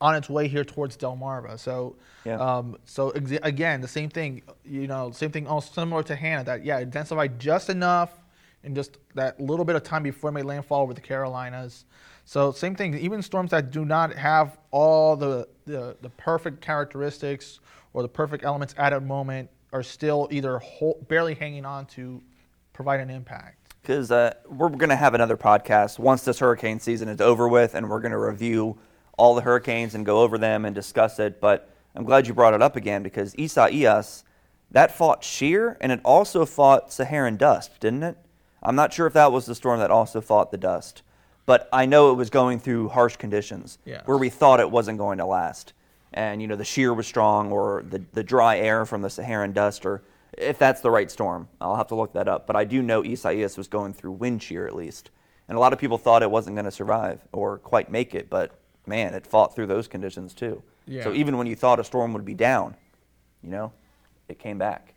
on 0.00 0.14
its 0.14 0.28
way 0.30 0.46
here 0.48 0.64
towards 0.64 0.96
Delmarva. 0.96 1.58
So, 1.58 1.96
Yeah. 2.24 2.36
um, 2.36 2.76
so 2.84 3.10
ex- 3.10 3.32
again, 3.42 3.80
the 3.80 3.88
same 3.88 4.10
thing, 4.10 4.42
you 4.64 4.86
know, 4.86 5.10
same 5.10 5.30
thing, 5.30 5.46
also 5.46 5.72
similar 5.72 6.02
to 6.04 6.14
Hannah. 6.14 6.44
That 6.44 6.64
yeah, 6.64 6.78
intensified 6.78 7.38
just 7.38 7.68
enough, 7.68 8.10
in 8.64 8.74
just 8.74 8.98
that 9.14 9.40
little 9.40 9.64
bit 9.64 9.76
of 9.76 9.82
time 9.82 10.02
before 10.02 10.30
it 10.30 10.34
made 10.34 10.44
landfall 10.44 10.82
over 10.82 10.94
the 10.94 11.00
Carolinas. 11.00 11.84
So 12.24 12.52
same 12.52 12.74
thing. 12.74 12.96
Even 12.98 13.22
storms 13.22 13.50
that 13.50 13.70
do 13.70 13.84
not 13.84 14.12
have 14.14 14.58
all 14.70 15.16
the 15.16 15.48
the, 15.64 15.96
the 16.00 16.10
perfect 16.10 16.60
characteristics 16.60 17.60
or 17.92 18.02
the 18.02 18.08
perfect 18.08 18.44
elements 18.44 18.74
at 18.78 18.92
a 18.92 19.00
moment 19.00 19.50
are 19.72 19.82
still 19.82 20.28
either 20.30 20.58
whole, 20.58 21.04
barely 21.08 21.34
hanging 21.34 21.64
on 21.64 21.86
to 21.86 22.22
provide 22.72 23.00
an 23.00 23.10
impact. 23.10 23.74
Because 23.82 24.10
uh, 24.10 24.34
we're 24.48 24.68
going 24.68 24.88
to 24.90 24.96
have 24.96 25.14
another 25.14 25.36
podcast 25.36 25.98
once 25.98 26.22
this 26.22 26.38
hurricane 26.40 26.78
season 26.80 27.08
is 27.08 27.20
over 27.20 27.48
with, 27.48 27.74
and 27.74 27.88
we're 27.88 28.00
going 28.00 28.12
to 28.12 28.18
review 28.18 28.78
all 29.18 29.34
the 29.34 29.42
hurricanes 29.42 29.94
and 29.94 30.06
go 30.06 30.22
over 30.22 30.38
them 30.38 30.64
and 30.64 30.74
discuss 30.74 31.18
it. 31.18 31.40
But 31.40 31.68
I'm 31.94 32.04
glad 32.04 32.26
you 32.26 32.34
brought 32.34 32.54
it 32.54 32.62
up 32.62 32.76
again 32.76 33.02
because 33.02 33.34
Isaias, 33.38 34.24
that 34.70 34.96
fought 34.96 35.22
shear 35.22 35.76
and 35.80 35.92
it 35.92 36.00
also 36.04 36.46
fought 36.46 36.92
Saharan 36.92 37.36
dust, 37.36 37.78
didn't 37.80 38.04
it? 38.04 38.16
I'm 38.62 38.76
not 38.76 38.92
sure 38.92 39.06
if 39.06 39.12
that 39.12 39.32
was 39.32 39.46
the 39.46 39.54
storm 39.54 39.80
that 39.80 39.90
also 39.90 40.20
fought 40.20 40.50
the 40.50 40.58
dust, 40.58 41.02
but 41.46 41.68
I 41.72 41.86
know 41.86 42.10
it 42.10 42.14
was 42.14 42.30
going 42.30 42.58
through 42.58 42.88
harsh 42.88 43.16
conditions 43.16 43.78
where 44.06 44.18
we 44.18 44.30
thought 44.30 44.60
it 44.60 44.70
wasn't 44.70 44.98
going 44.98 45.18
to 45.18 45.26
last. 45.26 45.72
And, 46.12 46.40
you 46.40 46.48
know, 46.48 46.56
the 46.56 46.64
shear 46.64 46.92
was 46.94 47.06
strong 47.06 47.52
or 47.52 47.84
the, 47.88 48.02
the 48.12 48.24
dry 48.24 48.58
air 48.58 48.86
from 48.86 49.02
the 49.02 49.10
Saharan 49.10 49.52
dust 49.52 49.84
or 49.84 50.02
if 50.36 50.58
that's 50.58 50.80
the 50.80 50.90
right 50.90 51.10
storm. 51.10 51.48
I'll 51.60 51.76
have 51.76 51.88
to 51.88 51.94
look 51.94 52.12
that 52.14 52.28
up. 52.28 52.46
But 52.46 52.56
I 52.56 52.64
do 52.64 52.82
know 52.82 53.04
Isaias 53.04 53.56
was 53.56 53.68
going 53.68 53.92
through 53.92 54.12
wind 54.12 54.42
shear 54.42 54.66
at 54.66 54.74
least. 54.74 55.10
And 55.48 55.56
a 55.56 55.60
lot 55.60 55.72
of 55.72 55.78
people 55.78 55.98
thought 55.98 56.22
it 56.22 56.30
wasn't 56.30 56.56
going 56.56 56.64
to 56.66 56.70
survive 56.70 57.20
or 57.32 57.58
quite 57.58 57.90
make 57.90 58.14
it, 58.14 58.28
but 58.28 58.52
man, 58.88 59.14
it 59.14 59.26
fought 59.26 59.54
through 59.54 59.66
those 59.66 59.86
conditions 59.88 60.34
too. 60.34 60.62
Yeah. 60.86 61.04
So 61.04 61.12
even 61.12 61.36
when 61.36 61.46
you 61.46 61.54
thought 61.54 61.78
a 61.78 61.84
storm 61.84 62.12
would 62.14 62.24
be 62.24 62.34
down, 62.34 62.74
you 63.42 63.50
know, 63.50 63.72
it 64.28 64.38
came 64.38 64.58
back 64.58 64.94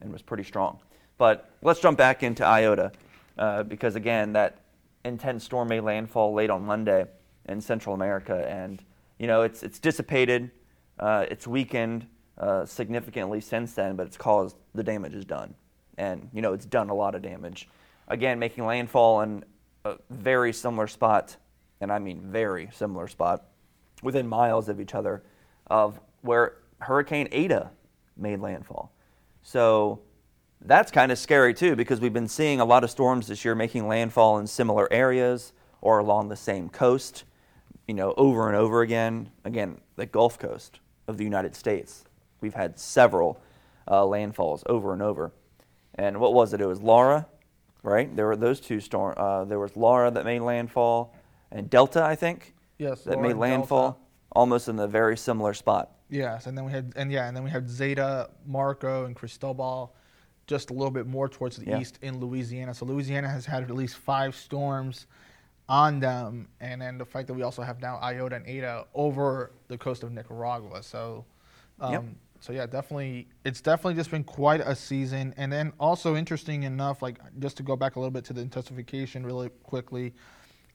and 0.00 0.12
was 0.12 0.22
pretty 0.22 0.44
strong. 0.44 0.78
But 1.16 1.50
let's 1.62 1.80
jump 1.80 1.98
back 1.98 2.22
into 2.22 2.44
Iota 2.44 2.92
uh, 3.38 3.62
because 3.62 3.96
again, 3.96 4.32
that 4.32 4.58
intense 5.04 5.44
storm 5.44 5.68
made 5.68 5.80
landfall 5.80 6.32
late 6.32 6.50
on 6.50 6.64
Monday 6.64 7.06
in 7.48 7.60
Central 7.60 7.94
America, 7.94 8.46
and 8.48 8.82
you 9.18 9.26
know 9.26 9.42
it's 9.42 9.62
it's 9.62 9.78
dissipated, 9.78 10.50
uh, 10.98 11.26
it's 11.30 11.46
weakened 11.46 12.06
uh, 12.36 12.64
significantly 12.66 13.40
since 13.40 13.74
then, 13.74 13.96
but 13.96 14.06
it's 14.06 14.16
caused 14.16 14.56
the 14.74 14.82
damage 14.82 15.14
is 15.14 15.24
done, 15.24 15.54
and 15.96 16.28
you 16.32 16.42
know 16.42 16.52
it's 16.52 16.66
done 16.66 16.90
a 16.90 16.94
lot 16.94 17.14
of 17.14 17.22
damage. 17.22 17.68
Again, 18.08 18.38
making 18.38 18.64
landfall 18.64 19.20
in 19.22 19.44
a 19.84 19.96
very 20.10 20.52
similar 20.52 20.86
spot, 20.86 21.36
and 21.80 21.92
I 21.92 21.98
mean 21.98 22.20
very 22.22 22.68
similar 22.72 23.08
spot, 23.08 23.44
within 24.02 24.26
miles 24.26 24.68
of 24.68 24.80
each 24.80 24.94
other, 24.94 25.22
of 25.68 26.00
where 26.22 26.56
Hurricane 26.80 27.28
Eta 27.32 27.70
made 28.16 28.40
landfall. 28.40 28.92
So 29.42 30.00
that's 30.62 30.90
kind 30.90 31.12
of 31.12 31.18
scary 31.18 31.54
too 31.54 31.76
because 31.76 32.00
we've 32.00 32.12
been 32.12 32.28
seeing 32.28 32.60
a 32.60 32.64
lot 32.64 32.84
of 32.84 32.90
storms 32.90 33.28
this 33.28 33.44
year 33.44 33.54
making 33.54 33.86
landfall 33.86 34.38
in 34.38 34.46
similar 34.46 34.92
areas 34.92 35.52
or 35.80 35.98
along 35.98 36.28
the 36.28 36.36
same 36.36 36.68
coast, 36.68 37.24
you 37.86 37.94
know, 37.94 38.14
over 38.16 38.48
and 38.48 38.56
over 38.56 38.82
again. 38.82 39.30
Again, 39.44 39.80
the 39.96 40.06
Gulf 40.06 40.38
Coast 40.38 40.80
of 41.06 41.16
the 41.16 41.24
United 41.24 41.54
States. 41.54 42.04
We've 42.40 42.54
had 42.54 42.78
several 42.78 43.40
uh, 43.86 44.02
landfalls 44.02 44.62
over 44.66 44.92
and 44.92 45.02
over. 45.02 45.32
And 45.94 46.20
what 46.20 46.34
was 46.34 46.52
it? 46.52 46.60
It 46.60 46.66
was 46.66 46.80
Laura, 46.80 47.26
right? 47.82 48.14
There 48.14 48.26
were 48.26 48.36
those 48.36 48.60
two 48.60 48.80
storms. 48.80 49.16
Uh, 49.18 49.44
there 49.44 49.58
was 49.58 49.76
Laura 49.76 50.10
that 50.10 50.24
made 50.24 50.40
landfall, 50.40 51.14
and 51.50 51.68
Delta, 51.70 52.02
I 52.04 52.14
think, 52.14 52.54
Yes, 52.78 53.02
that 53.04 53.14
Laura 53.16 53.28
made 53.28 53.36
landfall 53.36 53.82
Delta. 53.92 53.98
almost 54.32 54.68
in 54.68 54.78
a 54.78 54.86
very 54.86 55.16
similar 55.16 55.54
spot. 55.54 55.90
Yes, 56.10 56.46
and 56.46 56.56
then 56.56 56.64
we 56.64 56.72
had 56.72 56.92
and 56.96 57.10
yeah, 57.12 57.26
and 57.28 57.36
then 57.36 57.44
we 57.44 57.50
had 57.50 57.68
Zeta, 57.68 58.30
Marco, 58.46 59.04
and 59.04 59.14
Cristobal, 59.14 59.94
just 60.46 60.70
a 60.70 60.72
little 60.72 60.90
bit 60.90 61.06
more 61.06 61.28
towards 61.28 61.56
the 61.56 61.66
Yeah. 61.66 61.80
east 61.80 61.98
in 62.02 62.18
Louisiana. 62.20 62.72
So 62.72 62.86
Louisiana 62.86 63.28
has 63.28 63.44
had 63.44 63.62
at 63.64 63.70
least 63.70 63.96
five 63.96 64.34
storms 64.34 65.06
on 65.68 66.00
them, 66.00 66.48
and 66.60 66.80
then 66.80 66.96
the 66.96 67.04
fact 67.04 67.26
that 67.28 67.34
we 67.34 67.42
also 67.42 67.60
have 67.62 67.82
now 67.82 67.98
Iota 67.98 68.36
and 68.36 68.46
Eta 68.48 68.86
over 68.94 69.52
the 69.68 69.76
coast 69.76 70.02
of 70.02 70.12
Nicaragua. 70.12 70.82
So, 70.82 71.26
um, 71.78 71.92
Yep. 71.92 72.04
so 72.40 72.52
yeah, 72.54 72.64
definitely, 72.64 73.28
it's 73.44 73.60
definitely 73.60 73.94
just 73.94 74.10
been 74.10 74.24
quite 74.24 74.62
a 74.62 74.74
season. 74.74 75.34
And 75.36 75.52
then 75.52 75.74
also 75.78 76.16
interesting 76.16 76.62
enough, 76.62 77.02
like 77.02 77.18
just 77.38 77.58
to 77.58 77.62
go 77.62 77.76
back 77.76 77.96
a 77.96 78.00
little 78.00 78.10
bit 78.10 78.24
to 78.26 78.32
the 78.32 78.40
intensification 78.40 79.26
really 79.26 79.50
quickly, 79.62 80.14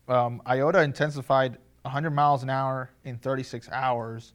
um, 0.07 0.41
Iota 0.47 0.81
intensified 0.81 1.57
100 1.83 2.11
miles 2.11 2.43
an 2.43 2.49
hour 2.49 2.91
in 3.03 3.17
36 3.17 3.69
hours, 3.71 4.33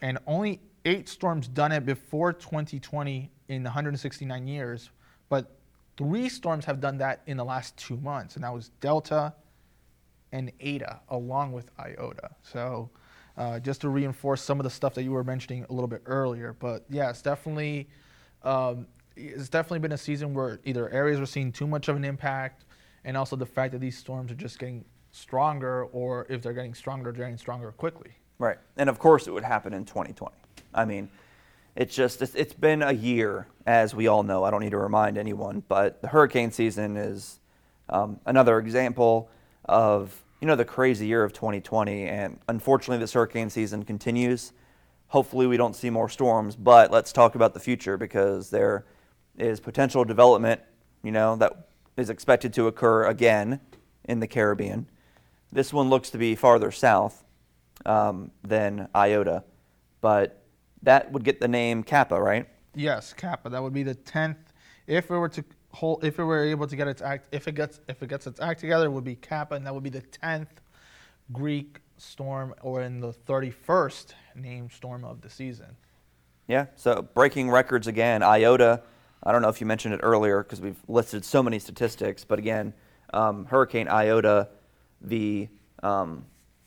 and 0.00 0.18
only 0.26 0.60
eight 0.84 1.08
storms 1.08 1.48
done 1.48 1.72
it 1.72 1.86
before 1.86 2.32
2020 2.32 3.30
in 3.48 3.62
169 3.62 4.46
years, 4.46 4.90
but 5.28 5.56
three 5.96 6.28
storms 6.28 6.64
have 6.64 6.80
done 6.80 6.98
that 6.98 7.22
in 7.26 7.36
the 7.36 7.44
last 7.44 7.76
two 7.76 7.96
months, 7.98 8.34
and 8.34 8.44
that 8.44 8.52
was 8.52 8.70
Delta 8.80 9.34
and 10.32 10.50
Eta 10.60 11.00
along 11.10 11.52
with 11.52 11.70
Iota. 11.78 12.30
So 12.42 12.90
uh, 13.36 13.60
just 13.60 13.82
to 13.82 13.88
reinforce 13.88 14.42
some 14.42 14.58
of 14.58 14.64
the 14.64 14.70
stuff 14.70 14.94
that 14.94 15.02
you 15.02 15.12
were 15.12 15.24
mentioning 15.24 15.64
a 15.68 15.72
little 15.72 15.88
bit 15.88 16.02
earlier, 16.06 16.54
but 16.58 16.84
yeah, 16.88 17.10
it's 17.10 17.22
definitely 17.22 17.88
um, 18.42 18.86
it's 19.14 19.48
definitely 19.48 19.78
been 19.78 19.92
a 19.92 19.98
season 19.98 20.34
where 20.34 20.58
either 20.64 20.88
areas 20.88 21.20
are 21.20 21.26
seeing 21.26 21.52
too 21.52 21.66
much 21.66 21.88
of 21.88 21.96
an 21.96 22.04
impact, 22.04 22.64
and 23.04 23.16
also 23.16 23.36
the 23.36 23.46
fact 23.46 23.72
that 23.72 23.80
these 23.80 23.96
storms 23.96 24.32
are 24.32 24.36
just 24.36 24.58
getting 24.58 24.84
stronger, 25.12 25.84
or 25.84 26.26
if 26.28 26.42
they're 26.42 26.52
getting 26.52 26.74
stronger, 26.74 27.12
they're 27.12 27.24
getting 27.24 27.38
stronger 27.38 27.70
quickly. 27.72 28.10
Right. 28.38 28.58
And 28.76 28.88
of 28.88 28.98
course, 28.98 29.28
it 29.28 29.30
would 29.30 29.44
happen 29.44 29.72
in 29.72 29.84
2020. 29.84 30.34
I 30.74 30.84
mean, 30.84 31.08
it's 31.76 31.94
just, 31.94 32.20
it's, 32.22 32.52
been 32.52 32.82
a 32.82 32.92
year, 32.92 33.46
as 33.66 33.94
we 33.94 34.08
all 34.08 34.22
know. 34.22 34.44
I 34.44 34.50
don't 34.50 34.60
need 34.60 34.70
to 34.70 34.78
remind 34.78 35.16
anyone, 35.16 35.62
but 35.68 36.02
the 36.02 36.08
hurricane 36.08 36.50
season 36.50 36.96
is 36.96 37.40
um, 37.88 38.20
another 38.26 38.58
example 38.58 39.30
of, 39.66 40.22
you 40.40 40.46
know, 40.46 40.56
the 40.56 40.64
crazy 40.64 41.06
year 41.06 41.24
of 41.24 41.32
2020. 41.32 42.08
And 42.08 42.38
unfortunately, 42.48 42.98
this 42.98 43.12
hurricane 43.12 43.48
season 43.48 43.84
continues. 43.84 44.52
Hopefully, 45.08 45.46
we 45.46 45.56
don't 45.56 45.76
see 45.76 45.88
more 45.88 46.08
storms, 46.08 46.56
but 46.56 46.90
let's 46.90 47.12
talk 47.12 47.34
about 47.34 47.54
the 47.54 47.60
future 47.60 47.96
because 47.96 48.50
there 48.50 48.84
is 49.38 49.60
potential 49.60 50.04
development, 50.04 50.60
you 51.02 51.12
know, 51.12 51.36
that 51.36 51.68
is 51.96 52.10
expected 52.10 52.52
to 52.54 52.66
occur 52.66 53.04
again 53.06 53.60
in 54.04 54.20
the 54.20 54.26
Caribbean. 54.26 54.86
This 55.52 55.72
one 55.72 55.90
looks 55.90 56.10
to 56.10 56.18
be 56.18 56.34
farther 56.34 56.70
south 56.70 57.22
um, 57.84 58.30
than 58.42 58.88
IOTA, 58.96 59.44
but 60.00 60.42
that 60.82 61.12
would 61.12 61.24
get 61.24 61.40
the 61.40 61.48
name 61.48 61.82
Kappa, 61.82 62.20
right? 62.20 62.48
Yes, 62.74 63.12
Kappa. 63.12 63.50
That 63.50 63.62
would 63.62 63.74
be 63.74 63.82
the 63.82 63.94
tenth. 63.94 64.52
If 64.86 65.10
it 65.10 65.16
were 65.16 65.28
to 65.28 65.44
hold, 65.72 66.04
if 66.04 66.18
it 66.18 66.24
were 66.24 66.44
able 66.44 66.66
to 66.66 66.74
get 66.74 66.88
its 66.88 67.02
act, 67.02 67.28
if 67.32 67.46
it 67.46 67.54
gets, 67.54 67.80
if 67.86 68.02
it 68.02 68.08
gets 68.08 68.26
its 68.26 68.40
act 68.40 68.60
together, 68.60 68.86
it 68.86 68.90
would 68.90 69.04
be 69.04 69.14
Kappa, 69.14 69.54
and 69.54 69.66
that 69.66 69.74
would 69.74 69.82
be 69.82 69.90
the 69.90 70.00
tenth 70.00 70.60
Greek 71.32 71.80
storm, 71.98 72.54
or 72.62 72.82
in 72.82 73.00
the 73.00 73.12
thirty-first 73.12 74.14
named 74.34 74.72
storm 74.72 75.04
of 75.04 75.20
the 75.20 75.30
season. 75.30 75.76
Yeah. 76.48 76.66
So 76.76 77.02
breaking 77.02 77.50
records 77.50 77.86
again. 77.86 78.22
IOTA. 78.22 78.82
I 79.22 79.32
don't 79.32 79.42
know 79.42 79.50
if 79.50 79.60
you 79.60 79.66
mentioned 79.66 79.94
it 79.94 80.00
earlier 80.02 80.42
because 80.42 80.60
we've 80.60 80.80
listed 80.88 81.24
so 81.24 81.42
many 81.42 81.58
statistics, 81.60 82.24
but 82.24 82.38
again, 82.40 82.74
um, 83.12 83.44
Hurricane 83.44 83.86
IOTA, 83.86 84.48
the 85.02 85.48
um, 85.82 86.24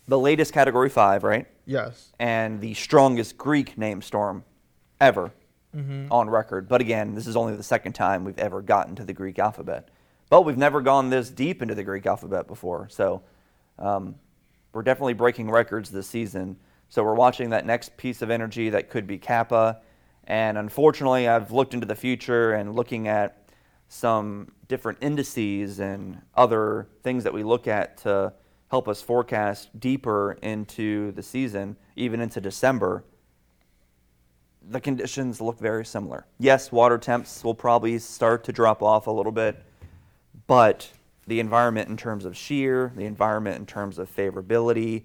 the 0.07 0.19
latest 0.19 0.53
Category 0.53 0.89
Five, 0.89 1.23
right? 1.23 1.47
Yes. 1.67 2.11
and 2.19 2.61
the 2.61 2.75
strongest 2.75 3.37
Greek 3.39 3.75
name 3.77 4.01
storm 4.01 4.43
ever 5.01 5.31
Mm-hmm. 5.75 6.09
on 6.09 6.29
record. 6.29 6.69
But 6.69 6.79
again, 6.79 7.15
this 7.15 7.27
is 7.27 7.35
only 7.35 7.53
the 7.57 7.61
second 7.63 7.93
time 7.93 8.23
we've 8.23 8.39
ever 8.39 8.61
gotten 8.61 8.95
to 8.95 9.03
the 9.03 9.11
Greek 9.11 9.39
alphabet. 9.39 9.89
But 10.29 10.43
we've 10.45 10.55
never 10.57 10.79
gone 10.79 11.09
this 11.09 11.29
deep 11.29 11.61
into 11.61 11.75
the 11.75 11.83
Greek 11.83 12.05
alphabet 12.05 12.47
before. 12.47 12.87
So 12.89 13.23
um, 13.77 14.15
we're 14.71 14.83
definitely 14.83 15.15
breaking 15.15 15.51
records 15.51 15.89
this 15.89 16.07
season. 16.07 16.55
So 16.87 17.03
we're 17.03 17.15
watching 17.15 17.49
that 17.49 17.65
next 17.65 17.97
piece 17.97 18.21
of 18.21 18.29
energy 18.31 18.69
that 18.69 18.89
could 18.89 19.05
be 19.05 19.17
Kappa. 19.17 19.81
And 20.23 20.57
unfortunately, 20.57 21.27
I've 21.27 21.51
looked 21.51 21.73
into 21.73 21.85
the 21.85 21.95
future 21.95 22.53
and 22.53 22.73
looking 22.73 23.09
at 23.09 23.44
some 23.95 24.51
different 24.67 24.97
indices 25.01 25.79
and 25.79 26.21
other 26.35 26.87
things 27.03 27.23
that 27.23 27.33
we 27.33 27.43
look 27.43 27.67
at 27.67 27.97
to 27.97 28.33
help 28.69 28.87
us 28.87 29.01
forecast 29.01 29.79
deeper 29.79 30.37
into 30.41 31.11
the 31.13 31.23
season, 31.23 31.75
even 31.95 32.19
into 32.19 32.41
December 32.41 33.03
the 34.69 34.79
conditions 34.79 35.41
look 35.41 35.59
very 35.59 35.85
similar. 35.85 36.25
Yes, 36.39 36.71
water 36.71 36.97
temps 36.97 37.43
will 37.43 37.55
probably 37.55 37.99
start 37.99 38.43
to 38.45 38.51
drop 38.51 38.81
off 38.81 39.07
a 39.07 39.11
little 39.11 39.31
bit, 39.31 39.61
but 40.47 40.89
the 41.27 41.39
environment 41.39 41.89
in 41.89 41.97
terms 41.97 42.25
of 42.25 42.35
shear, 42.35 42.91
the 42.95 43.05
environment 43.05 43.57
in 43.57 43.65
terms 43.65 43.99
of 43.99 44.13
favorability, 44.13 45.03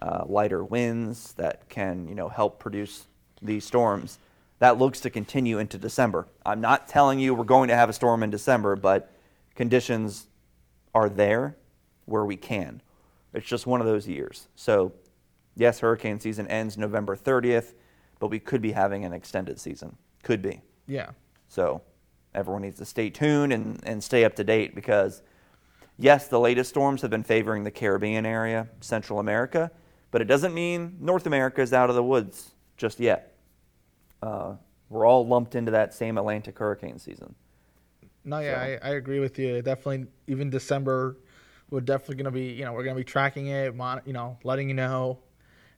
uh, 0.00 0.24
lighter 0.26 0.64
winds 0.64 1.32
that 1.34 1.68
can 1.68 2.06
you 2.08 2.14
know 2.14 2.28
help 2.28 2.58
produce 2.58 3.06
these 3.42 3.64
storms, 3.64 4.18
that 4.64 4.78
looks 4.78 5.00
to 5.00 5.10
continue 5.10 5.58
into 5.58 5.76
December. 5.76 6.26
I'm 6.46 6.62
not 6.62 6.88
telling 6.88 7.18
you 7.18 7.34
we're 7.34 7.44
going 7.44 7.68
to 7.68 7.76
have 7.76 7.90
a 7.90 7.92
storm 7.92 8.22
in 8.22 8.30
December, 8.30 8.76
but 8.76 9.12
conditions 9.54 10.26
are 10.94 11.10
there 11.10 11.56
where 12.06 12.24
we 12.24 12.36
can. 12.36 12.80
It's 13.34 13.46
just 13.46 13.66
one 13.66 13.82
of 13.82 13.86
those 13.86 14.08
years. 14.08 14.48
So, 14.56 14.92
yes, 15.54 15.80
hurricane 15.80 16.18
season 16.18 16.46
ends 16.48 16.78
November 16.78 17.14
30th 17.14 17.74
but 18.18 18.28
we 18.28 18.38
could 18.38 18.62
be 18.62 18.72
having 18.72 19.04
an 19.04 19.12
extended 19.12 19.60
season. 19.60 19.98
Could 20.22 20.40
be. 20.40 20.62
Yeah. 20.86 21.10
So 21.48 21.82
everyone 22.34 22.62
needs 22.62 22.78
to 22.78 22.86
stay 22.86 23.10
tuned 23.10 23.52
and, 23.52 23.78
and 23.82 24.02
stay 24.02 24.24
up 24.24 24.34
to 24.36 24.44
date 24.44 24.74
because, 24.74 25.20
yes, 25.98 26.28
the 26.28 26.40
latest 26.40 26.70
storms 26.70 27.02
have 27.02 27.10
been 27.10 27.22
favoring 27.22 27.64
the 27.64 27.70
Caribbean 27.70 28.24
area, 28.24 28.68
Central 28.80 29.18
America, 29.18 29.70
but 30.10 30.22
it 30.22 30.24
doesn't 30.24 30.54
mean 30.54 30.96
North 31.00 31.26
America 31.26 31.60
is 31.60 31.74
out 31.74 31.90
of 31.90 31.96
the 31.96 32.02
woods 32.02 32.52
just 32.78 32.98
yet. 32.98 33.33
Uh, 34.24 34.54
we're 34.88 35.06
all 35.06 35.26
lumped 35.26 35.54
into 35.54 35.70
that 35.72 35.92
same 35.92 36.16
Atlantic 36.16 36.58
hurricane 36.58 36.98
season. 36.98 37.34
No, 38.24 38.38
yeah, 38.38 38.78
I, 38.82 38.88
I 38.88 38.92
agree 38.94 39.20
with 39.20 39.38
you. 39.38 39.60
Definitely, 39.60 40.06
even 40.28 40.48
December, 40.48 41.18
we're 41.68 41.82
definitely 41.82 42.16
going 42.16 42.24
to 42.24 42.30
be, 42.30 42.46
you 42.46 42.64
know, 42.64 42.72
we're 42.72 42.84
going 42.84 42.96
to 42.96 43.00
be 43.00 43.04
tracking 43.04 43.48
it, 43.48 43.74
mon- 43.76 44.00
you 44.06 44.14
know, 44.14 44.38
letting 44.42 44.68
you 44.68 44.74
know. 44.74 45.18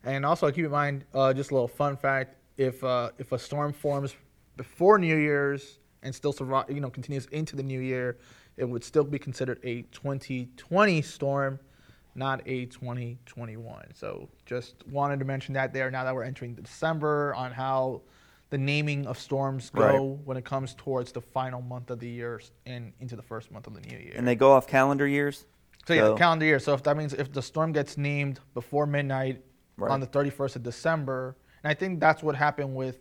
And 0.05 0.25
also, 0.25 0.49
keep 0.53 0.65
in 0.65 0.71
mind, 0.71 1.05
uh, 1.13 1.33
just 1.33 1.51
a 1.51 1.55
little 1.55 1.67
fun 1.67 1.97
fact: 1.97 2.37
if 2.57 2.85
uh, 2.85 3.11
if 3.19 3.33
a 3.33 3.39
storm 3.39 3.73
forms 3.73 4.15
before 4.57 4.99
New 4.99 5.17
Year's 5.17 5.81
and 6.05 6.15
still 6.15 6.33
survive, 6.33 6.71
you 6.71 6.81
know, 6.81 6.91
continues 6.91 7.27
into 7.27 7.57
the 7.57 7.65
new 7.65 7.81
year, 7.81 8.19
it 8.57 8.65
would 8.65 8.85
still 8.85 9.03
be 9.03 9.19
considered 9.19 9.59
a 9.65 9.83
2020 9.91 11.03
storm, 11.03 11.59
not 12.15 12.43
a 12.47 12.67
2021. 12.67 13.87
So, 13.95 14.29
just 14.45 14.87
wanted 14.87 15.19
to 15.19 15.25
mention 15.25 15.55
that 15.55 15.73
there. 15.73 15.91
Now 15.91 16.05
that 16.05 16.15
we're 16.15 16.23
entering 16.23 16.55
December, 16.55 17.35
on 17.35 17.51
how 17.51 18.03
the 18.51 18.59
naming 18.59 19.07
of 19.07 19.19
storms 19.19 19.71
go 19.71 19.83
Right. 19.83 20.01
when 20.27 20.37
it 20.37 20.45
comes 20.45 20.75
towards 20.75 21.13
the 21.13 21.21
final 21.21 21.61
month 21.61 21.91
of 21.91 21.99
the 21.99 22.09
year 22.09 22.41
and 22.65 22.93
into 23.01 23.17
the 23.17 23.23
first 23.23 23.51
month 23.51 23.67
of 23.67 23.75
the 23.75 23.81
new 23.81 23.99
year. 23.99 24.13
And 24.15 24.27
they 24.27 24.37
go 24.37 24.53
off 24.53 24.67
calendar 24.67 25.07
years. 25.07 25.47
So 25.87 25.95
yeah, 25.95 26.15
calendar 26.17 26.45
year. 26.47 26.59
So 26.59 26.73
if 26.75 26.83
that 26.85 26.97
means 26.97 27.13
if 27.13 27.33
the 27.33 27.43
storm 27.43 27.73
gets 27.73 27.97
named 27.97 28.41
before 28.55 28.87
midnight 28.87 29.43
Right. 29.77 29.91
on 29.91 30.01
the 30.01 30.07
31st 30.07 30.57
of 30.57 30.63
December, 30.63 31.37
and 31.63 31.71
I 31.71 31.75
think 31.75 32.01
that's 32.01 32.23
what 32.23 32.35
happened 32.37 32.75
with, 32.77 32.99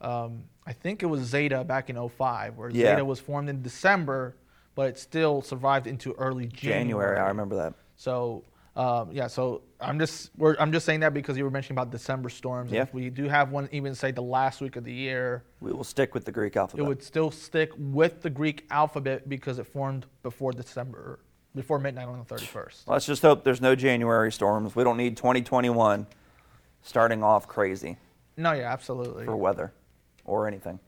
um, 0.00 0.44
I 0.66 0.72
think 0.72 1.02
it 1.02 1.06
was 1.06 1.22
Zeta 1.22 1.64
back 1.64 1.88
in 1.90 1.96
05, 1.96 2.56
where 2.56 2.70
Yeah. 2.70 2.90
Zeta 2.92 3.04
was 3.04 3.18
formed 3.20 3.48
in 3.48 3.62
December, 3.62 4.36
but 4.74 4.88
it 4.88 4.98
still 4.98 5.40
survived 5.42 5.86
into 5.86 6.12
early 6.14 6.46
January. 6.46 6.80
January, 6.84 7.18
I 7.18 7.28
remember 7.28 7.56
that. 7.56 7.74
So 7.96 8.44
um, 8.76 9.10
yeah, 9.10 9.26
so 9.26 9.62
I'm 9.80 9.98
just 9.98 10.30
we're, 10.36 10.56
I'm 10.58 10.72
just 10.72 10.84
saying 10.84 11.00
that 11.00 11.14
because 11.14 11.36
you 11.38 11.44
were 11.44 11.50
mentioning 11.50 11.76
about 11.78 11.90
December 11.90 12.28
storms. 12.30 12.72
Yeah. 12.72 12.82
If 12.82 12.92
we 12.92 13.10
do 13.10 13.28
have 13.28 13.52
one, 13.52 13.68
even 13.70 13.94
say 13.94 14.10
the 14.10 14.22
last 14.22 14.60
week 14.60 14.76
of 14.76 14.84
the 14.84 14.92
year, 14.92 15.44
We 15.60 15.72
will 15.72 15.84
stick 15.84 16.14
with 16.14 16.24
the 16.24 16.32
Greek 16.32 16.56
alphabet. 16.56 16.84
it 16.84 16.88
would 16.88 17.02
still 17.02 17.30
stick 17.30 17.70
with 17.76 18.22
the 18.22 18.30
Greek 18.30 18.66
alphabet 18.70 19.28
because 19.28 19.58
it 19.58 19.66
formed 19.66 20.06
before 20.22 20.52
December, 20.52 21.20
before 21.54 21.78
midnight 21.78 22.08
on 22.08 22.18
the 22.18 22.34
31st. 22.34 22.82
Let's 22.88 23.06
just 23.06 23.22
hope 23.22 23.44
there's 23.44 23.60
no 23.60 23.76
January 23.76 24.32
storms. 24.32 24.74
We 24.74 24.82
don't 24.82 24.96
need 24.96 25.16
2021 25.16 26.06
starting 26.82 27.22
off 27.22 27.46
crazy. 27.46 27.98
No, 28.36 28.52
yeah, 28.52 28.72
absolutely. 28.72 29.24
for 29.26 29.36
weather 29.36 29.72
or 30.24 30.46
anything. 30.48 30.80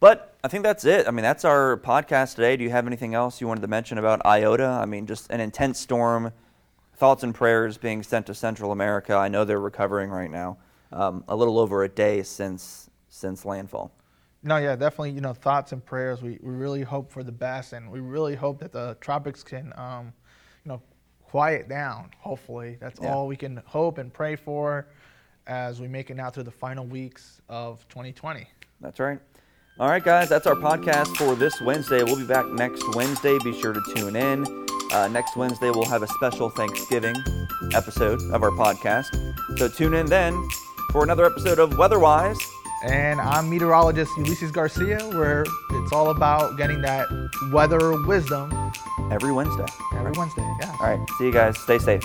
But 0.00 0.36
I 0.44 0.48
think 0.48 0.62
that's 0.62 0.84
it. 0.84 1.08
I 1.08 1.10
mean, 1.10 1.24
that's 1.24 1.44
our 1.44 1.76
podcast 1.78 2.36
today. 2.36 2.56
Do 2.56 2.62
you 2.62 2.70
have 2.70 2.86
anything 2.86 3.14
else 3.14 3.40
you 3.40 3.48
wanted 3.48 3.62
to 3.62 3.66
mention 3.68 3.98
about 3.98 4.24
Iota? 4.24 4.64
I 4.66 4.84
mean, 4.84 5.06
just 5.06 5.30
an 5.30 5.40
intense 5.40 5.80
storm. 5.80 6.32
Thoughts 6.98 7.22
and 7.22 7.32
prayers 7.34 7.78
being 7.78 8.02
sent 8.02 8.26
to 8.26 8.34
Central 8.34 8.72
America. 8.72 9.14
I 9.14 9.28
know 9.28 9.44
they're 9.44 9.60
recovering 9.60 10.10
right 10.10 10.30
now. 10.30 10.58
Um, 10.90 11.22
a 11.28 11.36
little 11.36 11.58
over 11.58 11.84
a 11.84 11.88
day 11.88 12.22
since 12.22 12.90
since 13.08 13.44
landfall. 13.44 13.92
No, 14.42 14.56
yeah, 14.56 14.74
definitely. 14.76 15.10
You 15.12 15.20
know, 15.20 15.32
thoughts 15.32 15.72
and 15.72 15.84
prayers. 15.84 16.22
We 16.22 16.38
we 16.42 16.52
really 16.54 16.82
hope 16.82 17.10
for 17.12 17.22
the 17.22 17.32
best, 17.32 17.72
and 17.72 17.90
we 17.90 18.00
really 18.00 18.34
hope 18.34 18.58
that 18.60 18.72
the 18.72 18.96
tropics 19.00 19.44
can, 19.44 19.72
um, 19.76 20.12
you 20.64 20.70
know, 20.70 20.82
quiet 21.22 21.68
down. 21.68 22.10
Hopefully, 22.18 22.76
that's 22.80 23.00
Yeah. 23.00 23.14
all 23.14 23.26
we 23.28 23.36
can 23.36 23.62
hope 23.66 23.98
and 23.98 24.12
pray 24.12 24.34
for 24.34 24.88
as 25.46 25.80
we 25.80 25.86
make 25.88 26.10
it 26.10 26.14
now 26.16 26.30
through 26.30 26.42
the 26.44 26.50
final 26.50 26.84
weeks 26.84 27.40
of 27.48 27.86
2020. 27.88 28.46
That's 28.80 28.98
right. 28.98 29.20
All 29.78 29.88
right, 29.88 30.02
guys, 30.02 30.28
that's 30.28 30.46
our 30.48 30.56
podcast 30.56 31.16
for 31.16 31.36
this 31.36 31.60
Wednesday. 31.60 32.02
We'll 32.02 32.16
be 32.16 32.26
back 32.26 32.46
next 32.46 32.82
Wednesday. 32.96 33.38
Be 33.44 33.52
sure 33.60 33.72
to 33.72 33.80
tune 33.94 34.16
in. 34.16 34.67
Uh, 34.92 35.08
next 35.08 35.36
Wednesday, 35.36 35.70
we'll 35.70 35.84
have 35.86 36.02
a 36.02 36.06
special 36.08 36.48
Thanksgiving 36.50 37.14
episode 37.74 38.20
of 38.32 38.42
our 38.42 38.50
podcast. 38.50 39.06
So 39.58 39.68
tune 39.68 39.94
in 39.94 40.06
then 40.06 40.48
for 40.92 41.02
another 41.02 41.24
episode 41.26 41.58
of 41.58 41.76
Weatherwise. 41.76 42.38
And 42.84 43.20
I'm 43.20 43.50
meteorologist 43.50 44.16
Ulysses 44.16 44.52
Garcia, 44.52 45.00
where 45.16 45.44
it's 45.72 45.92
all 45.92 46.10
about 46.10 46.56
getting 46.56 46.80
that 46.82 47.08
weather 47.52 48.00
wisdom 48.06 48.52
every 49.10 49.32
Wednesday. 49.32 49.66
every 49.94 50.12
Wednesday. 50.12 50.48
Yeah. 50.60 50.76
All 50.80 50.86
right, 50.86 51.00
see 51.18 51.24
you 51.26 51.32
guys. 51.32 51.58
Stay 51.58 51.78
safe. 51.78 52.04